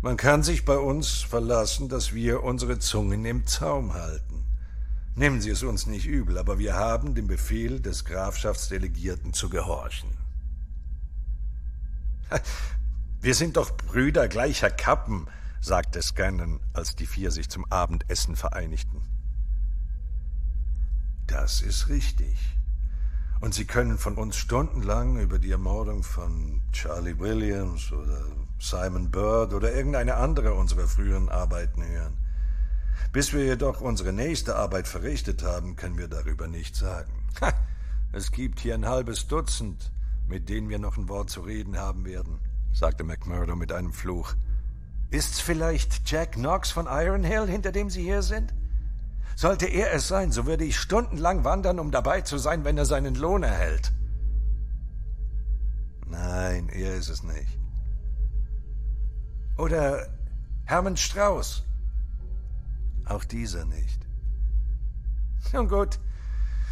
Man 0.00 0.16
kann 0.16 0.42
sich 0.42 0.64
bei 0.64 0.78
uns 0.78 1.18
verlassen, 1.18 1.90
dass 1.90 2.14
wir 2.14 2.42
unsere 2.42 2.78
Zungen 2.78 3.26
im 3.26 3.46
Zaum 3.46 3.92
halten. 3.92 4.42
Nehmen 5.14 5.42
Sie 5.42 5.50
es 5.50 5.62
uns 5.62 5.86
nicht 5.86 6.06
übel, 6.06 6.38
aber 6.38 6.58
wir 6.58 6.74
haben 6.74 7.14
dem 7.14 7.26
Befehl 7.26 7.80
des 7.80 8.04
Grafschaftsdelegierten 8.06 9.34
zu 9.34 9.50
gehorchen. 9.50 10.10
Wir 13.20 13.34
sind 13.34 13.56
doch 13.56 13.76
Brüder 13.76 14.26
gleicher 14.26 14.70
Kappen, 14.70 15.28
sagte 15.60 16.02
Scannon, 16.02 16.60
als 16.72 16.96
die 16.96 17.06
vier 17.06 17.30
sich 17.30 17.48
zum 17.48 17.70
Abendessen 17.70 18.36
vereinigten. 18.36 19.02
Das 21.26 21.60
ist 21.60 21.88
richtig. 21.88 22.38
Und 23.40 23.54
Sie 23.54 23.64
können 23.64 23.98
von 23.98 24.16
uns 24.16 24.36
stundenlang 24.36 25.18
über 25.18 25.38
die 25.38 25.50
Ermordung 25.50 26.02
von 26.02 26.62
Charlie 26.72 27.18
Williams 27.18 27.92
oder 27.92 28.24
Simon 28.58 29.10
Bird 29.10 29.52
oder 29.52 29.74
irgendeine 29.74 30.16
andere 30.16 30.54
unserer 30.54 30.88
früheren 30.88 31.28
Arbeiten 31.28 31.84
hören. 31.84 32.21
Bis 33.12 33.32
wir 33.32 33.44
jedoch 33.44 33.80
unsere 33.80 34.12
nächste 34.12 34.56
Arbeit 34.56 34.88
verrichtet 34.88 35.42
haben, 35.42 35.76
können 35.76 35.98
wir 35.98 36.08
darüber 36.08 36.48
nichts 36.48 36.78
sagen. 36.78 37.12
Ha, 37.40 37.52
Es 38.12 38.30
gibt 38.30 38.60
hier 38.60 38.74
ein 38.74 38.86
halbes 38.86 39.26
Dutzend, 39.26 39.90
mit 40.28 40.48
denen 40.48 40.68
wir 40.68 40.78
noch 40.78 40.98
ein 40.98 41.08
Wort 41.08 41.30
zu 41.30 41.40
reden 41.40 41.78
haben 41.78 42.04
werden, 42.04 42.38
sagte 42.72 43.04
McMurdo 43.04 43.56
mit 43.56 43.72
einem 43.72 43.92
Fluch. 43.92 44.34
Ist's 45.10 45.40
vielleicht 45.40 46.10
Jack 46.10 46.32
Knox 46.32 46.70
von 46.70 46.86
Iron 46.88 47.24
Hill, 47.24 47.46
hinter 47.46 47.72
dem 47.72 47.90
Sie 47.90 48.02
hier 48.02 48.22
sind? 48.22 48.52
Sollte 49.34 49.66
er 49.66 49.92
es 49.92 50.08
sein, 50.08 50.30
so 50.30 50.46
würde 50.46 50.64
ich 50.64 50.78
stundenlang 50.78 51.44
wandern, 51.44 51.78
um 51.78 51.90
dabei 51.90 52.20
zu 52.20 52.36
sein, 52.38 52.64
wenn 52.64 52.76
er 52.76 52.84
seinen 52.84 53.14
Lohn 53.14 53.42
erhält. 53.42 53.92
Nein, 56.06 56.68
er 56.68 56.96
ist 56.96 57.08
es 57.08 57.22
nicht. 57.22 57.58
Oder 59.56 60.06
Hermann 60.64 60.96
Strauß. 60.96 61.64
Auch 63.12 63.24
dieser 63.24 63.66
nicht. 63.66 64.06
Nun 65.52 65.68
gut, 65.68 66.00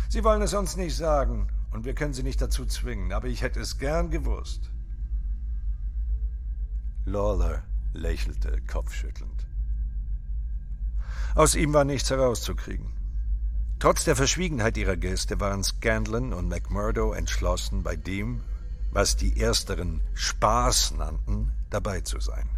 Sie 0.09 0.25
wollen 0.25 0.41
es 0.41 0.55
uns 0.55 0.75
nicht 0.75 0.97
sagen, 0.97 1.49
und 1.71 1.85
wir 1.85 1.95
können 1.95 2.15
Sie 2.15 2.23
nicht 2.23 2.41
dazu 2.41 2.65
zwingen, 2.65 3.13
aber 3.13 3.29
ich 3.29 3.43
hätte 3.43 3.61
es 3.61 3.77
gern 3.77 4.11
gewusst. 4.11 4.71
Lawler 7.05 7.63
lächelte 7.93 8.63
kopfschüttelnd. 8.63 9.47
Aus 11.35 11.55
ihm 11.55 11.75
war 11.75 11.85
nichts 11.85 12.09
herauszukriegen. 12.09 12.91
Trotz 13.79 14.05
der 14.05 14.17
Verschwiegenheit 14.17 14.79
ihrer 14.79 14.97
Gäste 14.97 15.41
waren 15.41 15.63
Scanlon 15.63 16.33
und 16.33 16.49
McMurdo 16.49 17.13
entschlossen, 17.13 17.83
bei 17.83 17.97
dem, 17.97 18.41
was 18.93 19.17
die 19.17 19.39
Ersteren 19.39 20.01
Spaß 20.15 20.93
nannten, 20.93 21.53
dabei 21.69 22.01
zu 22.01 22.19
sein. 22.19 22.49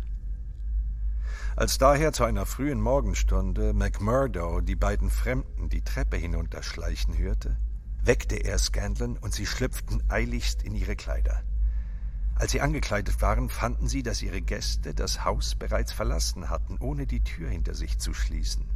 Als 1.54 1.76
daher 1.76 2.14
zu 2.14 2.24
einer 2.24 2.46
frühen 2.46 2.80
Morgenstunde 2.80 3.74
McMurdo 3.74 4.62
die 4.62 4.74
beiden 4.74 5.10
Fremden 5.10 5.68
die 5.68 5.82
Treppe 5.82 6.16
hinunterschleichen 6.16 7.18
hörte, 7.18 7.58
weckte 8.02 8.36
er 8.36 8.56
Scanlon 8.56 9.18
und 9.18 9.34
sie 9.34 9.44
schlüpften 9.44 10.02
eiligst 10.08 10.62
in 10.62 10.74
ihre 10.74 10.96
Kleider. 10.96 11.42
Als 12.36 12.52
sie 12.52 12.62
angekleidet 12.62 13.20
waren, 13.20 13.50
fanden 13.50 13.86
sie, 13.86 14.02
dass 14.02 14.22
ihre 14.22 14.40
Gäste 14.40 14.94
das 14.94 15.26
Haus 15.26 15.54
bereits 15.54 15.92
verlassen 15.92 16.48
hatten, 16.48 16.78
ohne 16.80 17.06
die 17.06 17.22
Tür 17.22 17.50
hinter 17.50 17.74
sich 17.74 17.98
zu 17.98 18.14
schließen. 18.14 18.70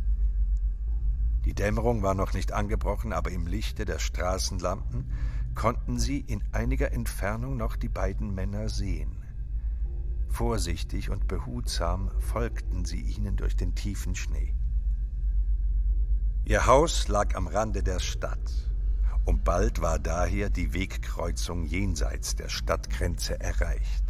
Die 1.47 1.54
Dämmerung 1.54 2.02
war 2.02 2.14
noch 2.14 2.35
nicht 2.35 2.52
angebrochen, 2.52 3.14
aber 3.14 3.30
im 3.30 3.47
Lichte 3.47 3.87
der 3.87 3.99
Straßenlampen 3.99 5.11
konnten 5.54 5.99
sie 5.99 6.21
in 6.21 6.45
einiger 6.52 6.92
Entfernung 6.92 7.56
noch 7.56 7.76
die 7.76 7.88
beiden 7.88 8.35
Männer 8.35 8.68
sehen. 8.68 9.25
Vorsichtig 10.36 11.08
und 11.08 11.28
behutsam 11.28 12.10
folgten 12.20 12.84
sie 12.84 13.00
ihnen 13.00 13.36
durch 13.36 13.56
den 13.56 13.74
tiefen 13.74 14.14
Schnee. 14.14 14.54
Ihr 16.44 16.66
Haus 16.66 17.08
lag 17.08 17.34
am 17.34 17.46
Rande 17.46 17.82
der 17.82 18.00
Stadt, 18.00 18.70
und 19.24 19.44
bald 19.44 19.80
war 19.80 19.98
daher 19.98 20.50
die 20.50 20.74
Wegkreuzung 20.74 21.64
jenseits 21.64 22.36
der 22.36 22.50
Stadtgrenze 22.50 23.40
erreicht. 23.40 24.04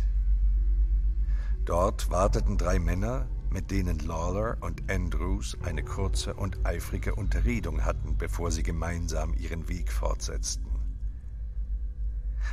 Dort 1.65 2.11
warteten 2.11 2.59
drei 2.59 2.81
Männer, 2.81 3.29
mit 3.49 3.71
denen 3.71 4.01
Lawler 4.01 4.57
und 4.63 4.91
Andrews 4.91 5.57
eine 5.63 5.85
kurze 5.85 6.35
und 6.35 6.67
eifrige 6.67 7.15
Unterredung 7.15 7.85
hatten, 7.85 8.19
bevor 8.19 8.51
sie 8.51 8.65
gemeinsam 8.65 9.33
ihren 9.35 9.69
Weg 9.69 9.93
fortsetzten. 9.93 10.73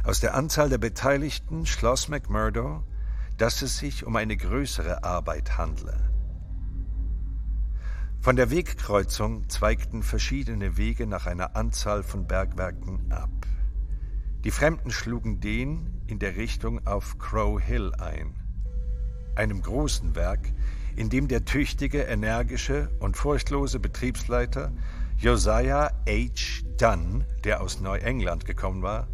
Aus 0.04 0.20
der 0.20 0.36
Anzahl 0.36 0.70
der 0.70 0.78
Beteiligten 0.78 1.66
schloss 1.66 2.08
McMurdo, 2.08 2.84
dass 3.44 3.62
es 3.62 3.78
sich 3.78 4.06
um 4.06 4.16
eine 4.16 4.38
größere 4.38 5.04
Arbeit 5.04 5.58
handle. 5.58 6.00
Von 8.22 8.38
der 8.38 8.50
Wegkreuzung 8.52 9.50
zweigten 9.50 10.02
verschiedene 10.02 10.78
Wege 10.78 11.08
nach 11.08 11.26
einer 11.26 11.58
Anzahl 11.58 12.04
von 12.04 12.26
Bergwerken 12.26 13.12
ab. 13.12 13.30
Die 14.46 14.52
Fremden 14.52 14.92
schlugen 14.92 15.42
den 15.42 15.92
in 16.08 16.20
der 16.20 16.38
Richtung 16.38 16.88
auf 16.88 17.18
Crow 17.20 17.62
Hill 17.62 17.92
ein, 17.96 18.34
einem 19.36 19.62
großen 19.62 20.16
Werk, 20.16 20.54
in 20.96 21.10
dem 21.10 21.28
der 21.28 21.44
tüchtige, 21.44 22.04
energische 22.04 22.92
und 23.02 23.18
furchtlose 23.18 23.78
Betriebsleiter 23.78 24.72
Josiah 25.18 25.92
H. 26.08 26.64
Dunn, 26.78 27.26
der 27.44 27.60
aus 27.60 27.82
Neuengland 27.82 28.46
gekommen 28.46 28.84
war, 28.84 29.10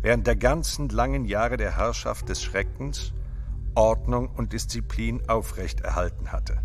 während 0.00 0.26
der 0.26 0.36
ganzen 0.36 0.88
langen 0.88 1.26
Jahre 1.26 1.58
der 1.58 1.76
Herrschaft 1.76 2.30
des 2.30 2.42
Schreckens 2.42 3.12
Ordnung 3.74 4.28
und 4.28 4.52
Disziplin 4.52 5.28
aufrechterhalten 5.28 6.32
hatte. 6.32 6.58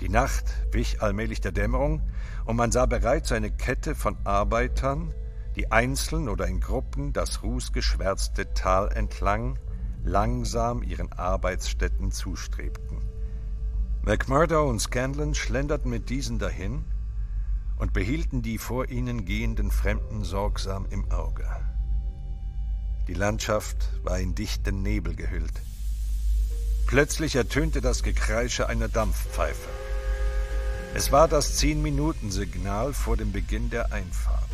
Die 0.00 0.08
Nacht 0.08 0.44
wich 0.72 1.02
allmählich 1.02 1.40
der 1.40 1.52
Dämmerung, 1.52 2.02
und 2.46 2.56
man 2.56 2.72
sah 2.72 2.86
bereits 2.86 3.32
eine 3.32 3.50
Kette 3.50 3.94
von 3.94 4.16
Arbeitern, 4.24 5.12
die 5.56 5.70
einzeln 5.70 6.28
oder 6.28 6.46
in 6.46 6.60
Gruppen 6.60 7.12
das 7.12 7.42
rußgeschwärzte 7.42 8.54
Tal 8.54 8.88
entlang 8.92 9.58
langsam 10.04 10.82
ihren 10.82 11.12
Arbeitsstätten 11.12 12.10
zustrebten. 12.10 12.98
McMurdo 14.02 14.68
und 14.68 14.80
Scanlon 14.80 15.34
schlenderten 15.34 15.90
mit 15.90 16.08
diesen 16.08 16.38
dahin 16.38 16.84
und 17.76 17.92
behielten 17.92 18.40
die 18.42 18.58
vor 18.58 18.88
ihnen 18.88 19.24
gehenden 19.26 19.70
Fremden 19.70 20.24
sorgsam 20.24 20.86
im 20.90 21.10
Auge. 21.10 21.44
Die 23.08 23.14
Landschaft 23.14 23.76
war 24.02 24.18
in 24.18 24.34
dichten 24.34 24.82
Nebel 24.82 25.14
gehüllt. 25.14 25.52
Plötzlich 26.86 27.36
ertönte 27.36 27.80
das 27.80 28.02
Gekreische 28.02 28.68
einer 28.68 28.88
Dampfpfeife. 28.88 29.68
Es 30.94 31.12
war 31.12 31.28
das 31.28 31.56
Zehn-Minuten-Signal 31.56 32.92
vor 32.92 33.16
dem 33.16 33.30
Beginn 33.30 33.70
der 33.70 33.92
Einfahrt. 33.92 34.50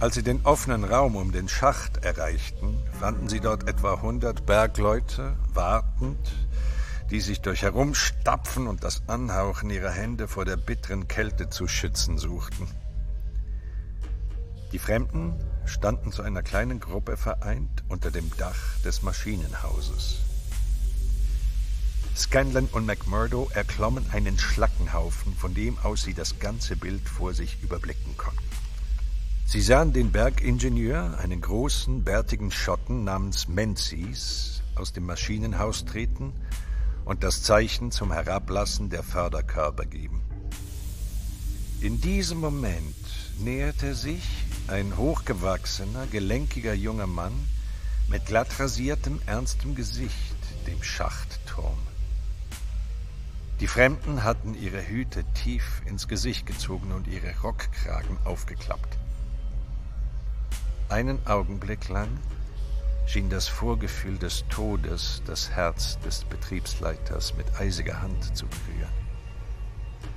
Als 0.00 0.16
sie 0.16 0.24
den 0.24 0.44
offenen 0.44 0.82
Raum 0.82 1.14
um 1.14 1.30
den 1.30 1.48
Schacht 1.48 2.04
erreichten, 2.04 2.76
fanden 2.98 3.28
sie 3.28 3.38
dort 3.38 3.68
etwa 3.68 4.02
hundert 4.02 4.44
Bergleute 4.46 5.36
wartend, 5.54 6.32
die 7.12 7.20
sich 7.20 7.40
durch 7.40 7.62
Herumstapfen 7.62 8.66
und 8.66 8.82
das 8.82 9.02
Anhauchen 9.06 9.70
ihrer 9.70 9.92
Hände 9.92 10.26
vor 10.26 10.44
der 10.44 10.56
bitteren 10.56 11.06
Kälte 11.06 11.50
zu 11.50 11.68
schützen 11.68 12.18
suchten. 12.18 12.66
Die 14.72 14.78
Fremden 14.78 15.34
standen 15.66 16.12
zu 16.12 16.22
einer 16.22 16.42
kleinen 16.42 16.80
Gruppe 16.80 17.18
vereint 17.18 17.84
unter 17.88 18.10
dem 18.10 18.30
Dach 18.38 18.78
des 18.84 19.02
Maschinenhauses. 19.02 20.20
Scanlon 22.16 22.66
und 22.72 22.86
McMurdo 22.86 23.50
erklommen 23.52 24.06
einen 24.12 24.38
Schlackenhaufen, 24.38 25.34
von 25.34 25.54
dem 25.54 25.78
aus 25.82 26.02
sie 26.02 26.14
das 26.14 26.38
ganze 26.38 26.76
Bild 26.76 27.06
vor 27.06 27.34
sich 27.34 27.62
überblicken 27.62 28.16
konnten. 28.16 28.42
Sie 29.44 29.60
sahen 29.60 29.92
den 29.92 30.10
Bergingenieur, 30.10 31.18
einen 31.18 31.42
großen, 31.42 32.02
bärtigen 32.04 32.50
Schotten 32.50 33.04
namens 33.04 33.48
Menzies, 33.48 34.62
aus 34.74 34.94
dem 34.94 35.04
Maschinenhaus 35.04 35.84
treten 35.84 36.32
und 37.04 37.22
das 37.24 37.42
Zeichen 37.42 37.90
zum 37.90 38.10
Herablassen 38.10 38.88
der 38.88 39.02
Förderkörper 39.02 39.84
geben. 39.84 40.22
In 41.82 42.00
diesem 42.00 42.38
Moment 42.38 42.94
näherte 43.38 43.94
sich 43.94 44.22
ein 44.68 44.96
hochgewachsener, 44.96 46.06
gelenkiger 46.06 46.74
junger 46.74 47.06
Mann 47.06 47.32
mit 48.08 48.26
glatt 48.26 48.58
rasiertem, 48.58 49.20
ernstem 49.26 49.74
Gesicht 49.74 50.36
dem 50.66 50.82
Schachtturm. 50.82 51.78
Die 53.60 53.66
Fremden 53.66 54.24
hatten 54.24 54.54
ihre 54.54 54.86
Hüte 54.86 55.24
tief 55.34 55.82
ins 55.86 56.08
Gesicht 56.08 56.46
gezogen 56.46 56.92
und 56.92 57.06
ihre 57.06 57.32
Rockkragen 57.42 58.16
aufgeklappt. 58.24 58.98
Einen 60.88 61.24
Augenblick 61.26 61.88
lang 61.88 62.08
schien 63.06 63.30
das 63.30 63.48
Vorgefühl 63.48 64.18
des 64.18 64.44
Todes 64.48 65.22
das 65.26 65.50
Herz 65.50 65.98
des 66.00 66.24
Betriebsleiters 66.24 67.34
mit 67.36 67.46
eisiger 67.58 68.00
Hand 68.00 68.36
zu 68.36 68.46
berühren. 68.46 68.92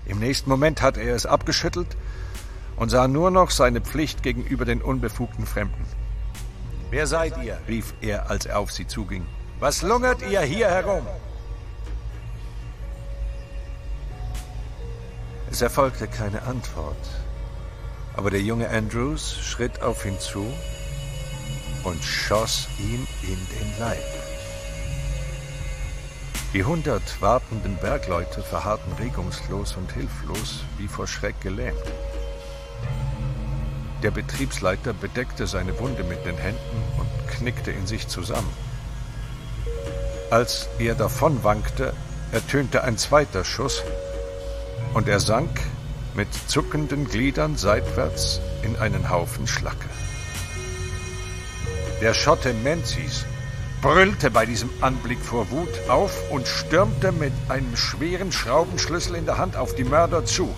Im 0.05 0.19
nächsten 0.19 0.49
Moment 0.49 0.81
hatte 0.81 1.01
er 1.01 1.15
es 1.15 1.25
abgeschüttelt 1.25 1.95
und 2.77 2.89
sah 2.89 3.07
nur 3.07 3.31
noch 3.31 3.51
seine 3.51 3.81
Pflicht 3.81 4.23
gegenüber 4.23 4.65
den 4.65 4.81
unbefugten 4.81 5.45
Fremden. 5.45 5.85
Wer 6.89 7.07
seid 7.07 7.41
ihr? 7.43 7.57
rief 7.67 7.93
er, 8.01 8.29
als 8.29 8.45
er 8.45 8.59
auf 8.59 8.71
sie 8.71 8.87
zuging. 8.87 9.25
Was 9.59 9.81
lungert 9.81 10.21
ihr 10.29 10.41
hier 10.41 10.69
herum? 10.69 11.05
Es 15.49 15.61
erfolgte 15.61 16.07
keine 16.07 16.41
Antwort, 16.43 16.97
aber 18.15 18.29
der 18.29 18.41
junge 18.41 18.69
Andrews 18.69 19.37
schritt 19.41 19.81
auf 19.81 20.05
ihn 20.05 20.19
zu 20.19 20.45
und 21.85 22.03
schoss 22.03 22.67
ihm 22.79 23.07
in 23.23 23.37
den 23.47 23.79
Leib. 23.79 24.03
Die 26.53 26.63
hundert 26.63 27.21
wartenden 27.21 27.77
Bergleute 27.77 28.41
verharrten 28.41 28.93
regungslos 28.93 29.75
und 29.75 29.91
hilflos, 29.91 30.63
wie 30.77 30.87
vor 30.87 31.07
Schreck 31.07 31.39
gelähmt. 31.41 31.83
Der 34.05 34.11
Betriebsleiter 34.11 34.93
bedeckte 34.93 35.47
seine 35.47 35.79
Wunde 35.79 36.03
mit 36.03 36.27
den 36.27 36.37
Händen 36.37 36.83
und 36.99 37.07
knickte 37.27 37.71
in 37.71 37.87
sich 37.87 38.07
zusammen. 38.07 38.53
Als 40.29 40.69
er 40.77 40.93
davon 40.93 41.43
wankte, 41.43 41.91
ertönte 42.31 42.83
ein 42.83 42.99
zweiter 42.99 43.43
Schuss 43.43 43.81
und 44.93 45.07
er 45.07 45.19
sank 45.19 45.59
mit 46.13 46.27
zuckenden 46.47 47.09
Gliedern 47.09 47.57
seitwärts 47.57 48.41
in 48.61 48.75
einen 48.75 49.09
Haufen 49.09 49.47
Schlacke. 49.47 49.89
Der 51.99 52.13
Schotte 52.13 52.53
Menzies 52.53 53.25
brüllte 53.81 54.29
bei 54.29 54.45
diesem 54.45 54.69
Anblick 54.81 55.19
vor 55.19 55.49
Wut 55.49 55.89
auf 55.89 56.29
und 56.29 56.47
stürmte 56.47 57.11
mit 57.11 57.33
einem 57.49 57.75
schweren 57.75 58.31
Schraubenschlüssel 58.31 59.15
in 59.15 59.25
der 59.25 59.39
Hand 59.39 59.55
auf 59.55 59.73
die 59.73 59.83
Mörder 59.83 60.25
zu, 60.25 60.53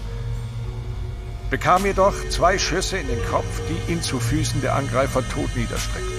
bekam 1.49 1.85
jedoch 1.85 2.13
zwei 2.29 2.57
Schüsse 2.57 2.97
in 2.97 3.07
den 3.07 3.23
Kopf, 3.25 3.61
die 3.69 3.91
ihn 3.91 4.01
zu 4.01 4.19
Füßen 4.19 4.61
der 4.61 4.75
Angreifer 4.75 5.27
tot 5.27 5.55
niederstreckten. 5.55 6.17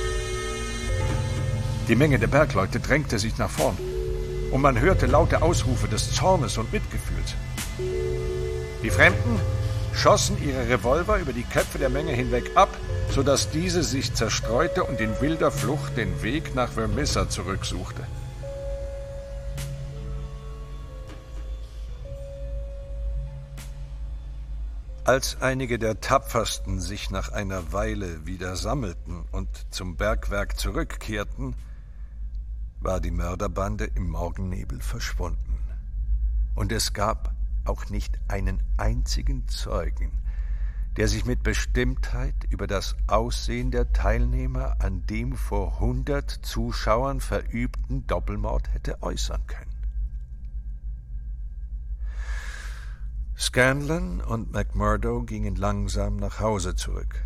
Die 1.88 1.96
Menge 1.96 2.18
der 2.18 2.26
Bergleute 2.26 2.80
drängte 2.80 3.18
sich 3.18 3.38
nach 3.38 3.50
vorn, 3.50 3.76
und 4.50 4.60
man 4.60 4.80
hörte 4.80 5.06
laute 5.06 5.42
Ausrufe 5.42 5.88
des 5.88 6.12
Zornes 6.14 6.58
und 6.58 6.72
Mitgefühls. 6.72 7.34
Die 8.82 8.90
Fremden 8.90 9.40
schossen 9.94 10.36
ihre 10.42 10.68
Revolver 10.68 11.18
über 11.18 11.32
die 11.32 11.42
Köpfe 11.42 11.78
der 11.78 11.88
Menge 11.88 12.12
hinweg 12.12 12.50
ab, 12.54 12.68
sodass 13.10 13.50
diese 13.50 13.82
sich 13.82 14.14
zerstreute 14.14 14.84
und 14.84 15.00
in 15.00 15.20
wilder 15.20 15.50
Flucht 15.50 15.96
den 15.96 16.22
Weg 16.22 16.54
nach 16.54 16.72
Vermissa 16.72 17.28
zurücksuchte. 17.28 18.06
Als 25.08 25.40
einige 25.40 25.78
der 25.78 26.02
Tapfersten 26.02 26.80
sich 26.80 27.10
nach 27.10 27.32
einer 27.32 27.72
Weile 27.72 28.26
wieder 28.26 28.56
sammelten 28.56 29.24
und 29.32 29.48
zum 29.70 29.96
Bergwerk 29.96 30.60
zurückkehrten, 30.60 31.54
war 32.80 33.00
die 33.00 33.10
Mörderbande 33.10 33.86
im 33.86 34.10
Morgennebel 34.10 34.82
verschwunden. 34.82 35.60
Und 36.54 36.72
es 36.72 36.92
gab 36.92 37.32
auch 37.64 37.88
nicht 37.88 38.18
einen 38.28 38.62
einzigen 38.76 39.48
Zeugen, 39.48 40.12
der 40.98 41.08
sich 41.08 41.24
mit 41.24 41.42
Bestimmtheit 41.42 42.44
über 42.50 42.66
das 42.66 42.94
Aussehen 43.06 43.70
der 43.70 43.94
Teilnehmer 43.94 44.76
an 44.80 45.06
dem 45.06 45.36
vor 45.36 45.80
hundert 45.80 46.30
Zuschauern 46.30 47.20
verübten 47.20 48.06
Doppelmord 48.06 48.74
hätte 48.74 49.02
äußern 49.02 49.40
können. 49.46 49.77
Scanlon 53.40 54.20
und 54.20 54.50
McMurdo 54.50 55.22
gingen 55.22 55.54
langsam 55.54 56.16
nach 56.16 56.40
Hause 56.40 56.74
zurück, 56.74 57.22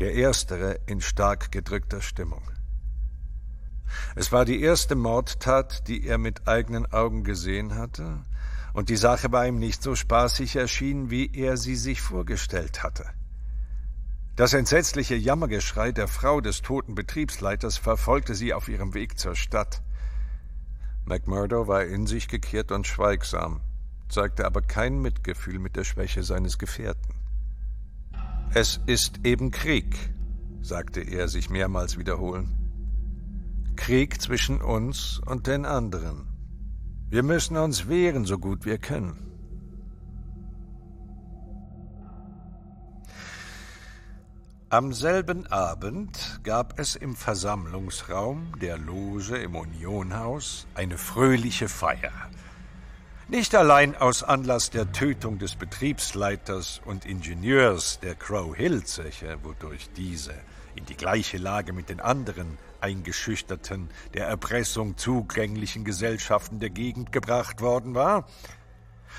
der 0.00 0.14
erstere 0.14 0.80
in 0.86 1.00
stark 1.00 1.52
gedrückter 1.52 2.00
Stimmung. 2.00 2.42
Es 4.16 4.32
war 4.32 4.44
die 4.44 4.60
erste 4.60 4.96
Mordtat, 4.96 5.86
die 5.86 6.04
er 6.04 6.18
mit 6.18 6.48
eigenen 6.48 6.86
Augen 6.86 7.22
gesehen 7.22 7.76
hatte, 7.76 8.24
und 8.72 8.88
die 8.88 8.96
Sache 8.96 9.30
war 9.30 9.46
ihm 9.46 9.60
nicht 9.60 9.80
so 9.80 9.94
spaßig 9.94 10.56
erschienen, 10.56 11.08
wie 11.08 11.32
er 11.32 11.56
sie 11.56 11.76
sich 11.76 12.02
vorgestellt 12.02 12.82
hatte. 12.82 13.06
Das 14.34 14.54
entsetzliche 14.54 15.14
Jammergeschrei 15.14 15.92
der 15.92 16.08
Frau 16.08 16.40
des 16.40 16.62
toten 16.62 16.96
Betriebsleiters 16.96 17.78
verfolgte 17.78 18.34
sie 18.34 18.52
auf 18.52 18.66
ihrem 18.66 18.92
Weg 18.92 19.20
zur 19.20 19.36
Stadt. 19.36 19.82
McMurdo 21.04 21.68
war 21.68 21.84
in 21.84 22.08
sich 22.08 22.26
gekehrt 22.26 22.72
und 22.72 22.88
schweigsam 22.88 23.60
zeigte 24.08 24.44
aber 24.44 24.62
kein 24.62 25.00
Mitgefühl 25.00 25.58
mit 25.58 25.76
der 25.76 25.84
Schwäche 25.84 26.22
seines 26.22 26.58
Gefährten. 26.58 27.14
Es 28.54 28.80
ist 28.86 29.20
eben 29.24 29.50
Krieg, 29.50 29.96
sagte 30.62 31.00
er 31.00 31.28
sich 31.28 31.50
mehrmals 31.50 31.98
wiederholend. 31.98 32.50
Krieg 33.76 34.20
zwischen 34.20 34.62
uns 34.62 35.20
und 35.26 35.46
den 35.46 35.66
anderen. 35.66 36.26
Wir 37.08 37.22
müssen 37.22 37.56
uns 37.56 37.88
wehren, 37.88 38.24
so 38.24 38.38
gut 38.38 38.64
wir 38.64 38.78
können. 38.78 39.26
Am 44.68 44.92
selben 44.92 45.46
Abend 45.46 46.40
gab 46.42 46.80
es 46.80 46.96
im 46.96 47.14
Versammlungsraum 47.14 48.58
der 48.60 48.78
Loge 48.78 49.36
im 49.36 49.54
Unionhaus 49.54 50.66
eine 50.74 50.98
fröhliche 50.98 51.68
Feier. 51.68 52.12
Nicht 53.28 53.56
allein 53.56 53.96
aus 53.96 54.22
Anlass 54.22 54.70
der 54.70 54.92
Tötung 54.92 55.40
des 55.40 55.56
Betriebsleiters 55.56 56.80
und 56.84 57.04
Ingenieurs 57.04 57.98
der 57.98 58.14
Crow 58.14 58.54
Hill 58.56 58.84
Zeche, 58.84 59.38
wodurch 59.42 59.88
diese 59.96 60.32
in 60.76 60.86
die 60.86 60.96
gleiche 60.96 61.36
Lage 61.36 61.72
mit 61.72 61.88
den 61.88 61.98
anderen 61.98 62.56
eingeschüchterten, 62.80 63.90
der 64.14 64.28
Erpressung 64.28 64.96
zugänglichen 64.96 65.84
Gesellschaften 65.84 66.60
der 66.60 66.70
Gegend 66.70 67.10
gebracht 67.10 67.60
worden 67.62 67.96
war, 67.96 68.28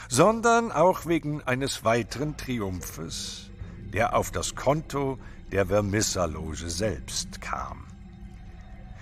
sondern 0.07 0.71
auch 0.71 1.05
wegen 1.05 1.43
eines 1.43 1.83
weiteren 1.83 2.37
Triumphes, 2.37 3.49
der 3.93 4.15
auf 4.15 4.31
das 4.31 4.55
Konto 4.55 5.19
der 5.51 5.65
Vermissa-Loge 5.65 6.69
selbst 6.69 7.41
kam. 7.41 7.86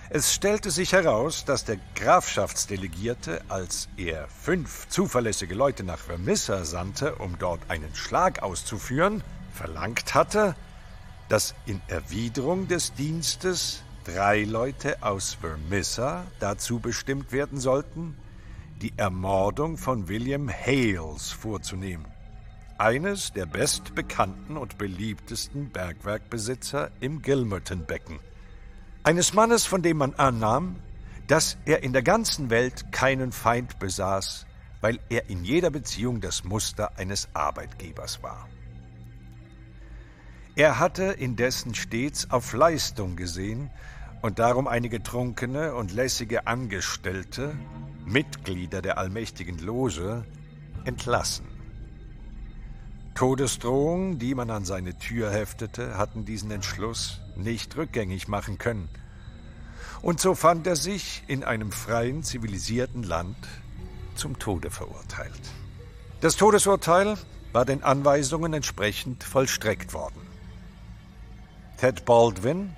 Es 0.08 0.32
stellte 0.32 0.70
sich 0.70 0.92
heraus, 0.92 1.44
dass 1.44 1.64
der 1.64 1.78
Grafschaftsdelegierte, 1.96 3.42
als 3.48 3.88
er 3.96 4.28
fünf 4.28 4.88
zuverlässige 4.88 5.54
Leute 5.56 5.82
nach 5.82 5.98
Vermissa 5.98 6.64
sandte, 6.64 7.16
um 7.16 7.38
dort 7.40 7.68
einen 7.68 7.92
Schlag 7.94 8.40
auszuführen, 8.40 9.24
verlangt 9.52 10.14
hatte, 10.14 10.54
dass 11.28 11.56
in 11.66 11.80
Erwiderung 11.88 12.68
des 12.68 12.94
Dienstes 12.94 13.82
drei 14.04 14.44
Leute 14.44 15.02
aus 15.02 15.34
Vermissa 15.34 16.24
dazu 16.38 16.78
bestimmt 16.78 17.32
werden 17.32 17.58
sollten, 17.58 18.16
die 18.80 18.92
Ermordung 18.96 19.76
von 19.76 20.06
William 20.06 20.48
Hales 20.48 21.32
vorzunehmen, 21.32 22.06
eines 22.78 23.32
der 23.32 23.46
bestbekannten 23.46 24.56
und 24.56 24.78
beliebtesten 24.78 25.70
Bergwerkbesitzer 25.70 26.92
im 27.00 27.22
Gilmerton-Becken. 27.22 28.20
Eines 29.06 29.34
Mannes, 29.34 29.66
von 29.66 29.82
dem 29.82 29.98
man 29.98 30.14
annahm, 30.14 30.74
dass 31.28 31.58
er 31.64 31.84
in 31.84 31.92
der 31.92 32.02
ganzen 32.02 32.50
Welt 32.50 32.90
keinen 32.90 33.30
Feind 33.30 33.78
besaß, 33.78 34.46
weil 34.80 34.98
er 35.08 35.30
in 35.30 35.44
jeder 35.44 35.70
Beziehung 35.70 36.20
das 36.20 36.42
Muster 36.42 36.98
eines 36.98 37.28
Arbeitgebers 37.32 38.24
war. 38.24 38.48
Er 40.56 40.80
hatte 40.80 41.04
indessen 41.04 41.76
stets 41.76 42.32
auf 42.32 42.52
Leistung 42.52 43.14
gesehen 43.14 43.70
und 44.22 44.40
darum 44.40 44.66
einige 44.66 45.00
trunkene 45.00 45.76
und 45.76 45.92
lässige 45.92 46.48
Angestellte, 46.48 47.54
Mitglieder 48.06 48.82
der 48.82 48.98
allmächtigen 48.98 49.60
Loge, 49.60 50.24
entlassen. 50.84 51.46
Todesdrohungen, 53.14 54.18
die 54.18 54.34
man 54.34 54.50
an 54.50 54.64
seine 54.64 54.98
Tür 54.98 55.30
heftete, 55.30 55.96
hatten 55.96 56.24
diesen 56.24 56.50
Entschluss 56.50 57.20
nicht 57.36 57.76
rückgängig 57.76 58.28
machen 58.28 58.58
können. 58.58 58.88
Und 60.02 60.20
so 60.20 60.34
fand 60.34 60.66
er 60.66 60.76
sich 60.76 61.22
in 61.26 61.44
einem 61.44 61.72
freien, 61.72 62.22
zivilisierten 62.22 63.02
Land 63.02 63.36
zum 64.14 64.38
Tode 64.38 64.70
verurteilt. 64.70 65.32
Das 66.20 66.36
Todesurteil 66.36 67.16
war 67.52 67.64
den 67.64 67.82
Anweisungen 67.82 68.52
entsprechend 68.52 69.24
vollstreckt 69.24 69.92
worden. 69.94 70.20
Ted 71.78 72.04
Baldwin, 72.04 72.74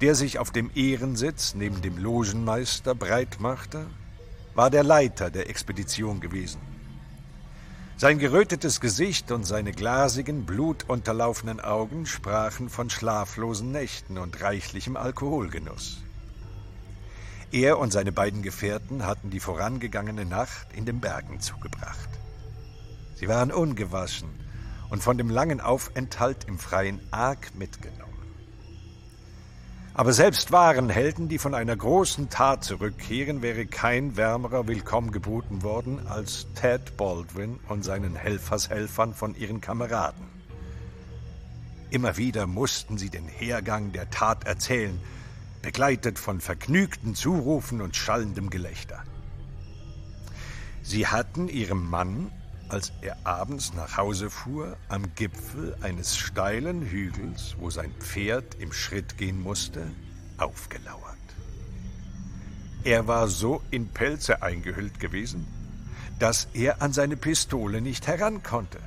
der 0.00 0.14
sich 0.14 0.38
auf 0.38 0.50
dem 0.50 0.70
Ehrensitz 0.74 1.54
neben 1.54 1.82
dem 1.82 1.98
Logenmeister 1.98 2.94
breit 2.94 3.40
machte, 3.40 3.86
war 4.54 4.70
der 4.70 4.84
Leiter 4.84 5.30
der 5.30 5.50
Expedition 5.50 6.20
gewesen. 6.20 6.75
Sein 7.98 8.18
gerötetes 8.18 8.80
Gesicht 8.80 9.32
und 9.32 9.44
seine 9.44 9.72
glasigen, 9.72 10.44
blutunterlaufenen 10.44 11.60
Augen 11.60 12.04
sprachen 12.04 12.68
von 12.68 12.90
schlaflosen 12.90 13.72
Nächten 13.72 14.18
und 14.18 14.42
reichlichem 14.42 14.98
Alkoholgenuss. 14.98 16.02
Er 17.52 17.78
und 17.78 17.94
seine 17.94 18.12
beiden 18.12 18.42
Gefährten 18.42 19.06
hatten 19.06 19.30
die 19.30 19.40
vorangegangene 19.40 20.26
Nacht 20.26 20.74
in 20.74 20.84
den 20.84 21.00
Bergen 21.00 21.40
zugebracht. 21.40 22.10
Sie 23.14 23.28
waren 23.28 23.50
ungewaschen 23.50 24.28
und 24.90 25.02
von 25.02 25.16
dem 25.16 25.30
langen 25.30 25.62
Aufenthalt 25.62 26.44
im 26.44 26.58
Freien 26.58 27.00
arg 27.12 27.54
mitgenommen. 27.54 28.05
Aber 29.98 30.12
selbst 30.12 30.52
wahren 30.52 30.90
Helden, 30.90 31.30
die 31.30 31.38
von 31.38 31.54
einer 31.54 31.74
großen 31.74 32.28
Tat 32.28 32.62
zurückkehren, 32.64 33.40
wäre 33.40 33.64
kein 33.64 34.14
wärmerer 34.18 34.68
Willkommen 34.68 35.10
geboten 35.10 35.62
worden 35.62 36.06
als 36.06 36.48
Ted 36.54 36.98
Baldwin 36.98 37.58
und 37.70 37.82
seinen 37.82 38.14
Helfershelfern 38.14 39.14
von 39.14 39.34
ihren 39.34 39.62
Kameraden. 39.62 40.22
Immer 41.88 42.18
wieder 42.18 42.46
mussten 42.46 42.98
sie 42.98 43.08
den 43.08 43.26
Hergang 43.26 43.92
der 43.92 44.10
Tat 44.10 44.46
erzählen, 44.46 45.00
begleitet 45.62 46.18
von 46.18 46.42
vergnügten 46.42 47.14
Zurufen 47.14 47.80
und 47.80 47.96
schallendem 47.96 48.50
Gelächter. 48.50 49.02
Sie 50.82 51.06
hatten 51.06 51.48
ihrem 51.48 51.88
Mann, 51.88 52.30
als 52.68 52.92
er 53.00 53.16
abends 53.24 53.74
nach 53.74 53.96
Hause 53.96 54.30
fuhr, 54.30 54.76
am 54.88 55.14
Gipfel 55.14 55.76
eines 55.80 56.16
steilen 56.16 56.82
Hügels, 56.82 57.56
wo 57.58 57.70
sein 57.70 57.92
Pferd 58.00 58.56
im 58.56 58.72
Schritt 58.72 59.18
gehen 59.18 59.40
musste, 59.40 59.90
aufgelauert. 60.38 61.16
Er 62.84 63.06
war 63.06 63.28
so 63.28 63.62
in 63.70 63.88
Pelze 63.88 64.42
eingehüllt 64.42 65.00
gewesen, 65.00 65.46
dass 66.18 66.48
er 66.54 66.82
an 66.82 66.92
seine 66.92 67.16
Pistole 67.16 67.80
nicht 67.80 68.06
herankonnte. 68.06 68.78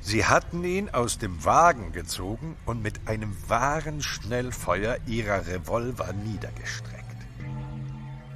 Sie 0.00 0.24
hatten 0.24 0.62
ihn 0.64 0.90
aus 0.90 1.18
dem 1.18 1.44
Wagen 1.44 1.92
gezogen 1.92 2.56
und 2.64 2.82
mit 2.82 3.08
einem 3.08 3.34
wahren 3.48 4.02
Schnellfeuer 4.02 4.98
ihrer 5.06 5.46
Revolver 5.46 6.12
niedergestreckt. 6.12 7.04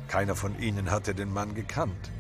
Keiner 0.08 0.36
von 0.36 0.58
ihnen 0.60 0.90
hatte 0.90 1.14
den 1.14 1.32
Mann 1.32 1.54
gekannt, 1.54 2.10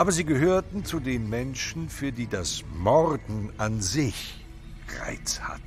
aber 0.00 0.12
sie 0.12 0.24
gehörten 0.24 0.82
zu 0.82 0.98
den 0.98 1.28
Menschen, 1.28 1.90
für 1.90 2.10
die 2.10 2.26
das 2.26 2.64
Morden 2.74 3.52
an 3.58 3.82
sich 3.82 4.42
Reiz 4.98 5.40
hat. 5.40 5.60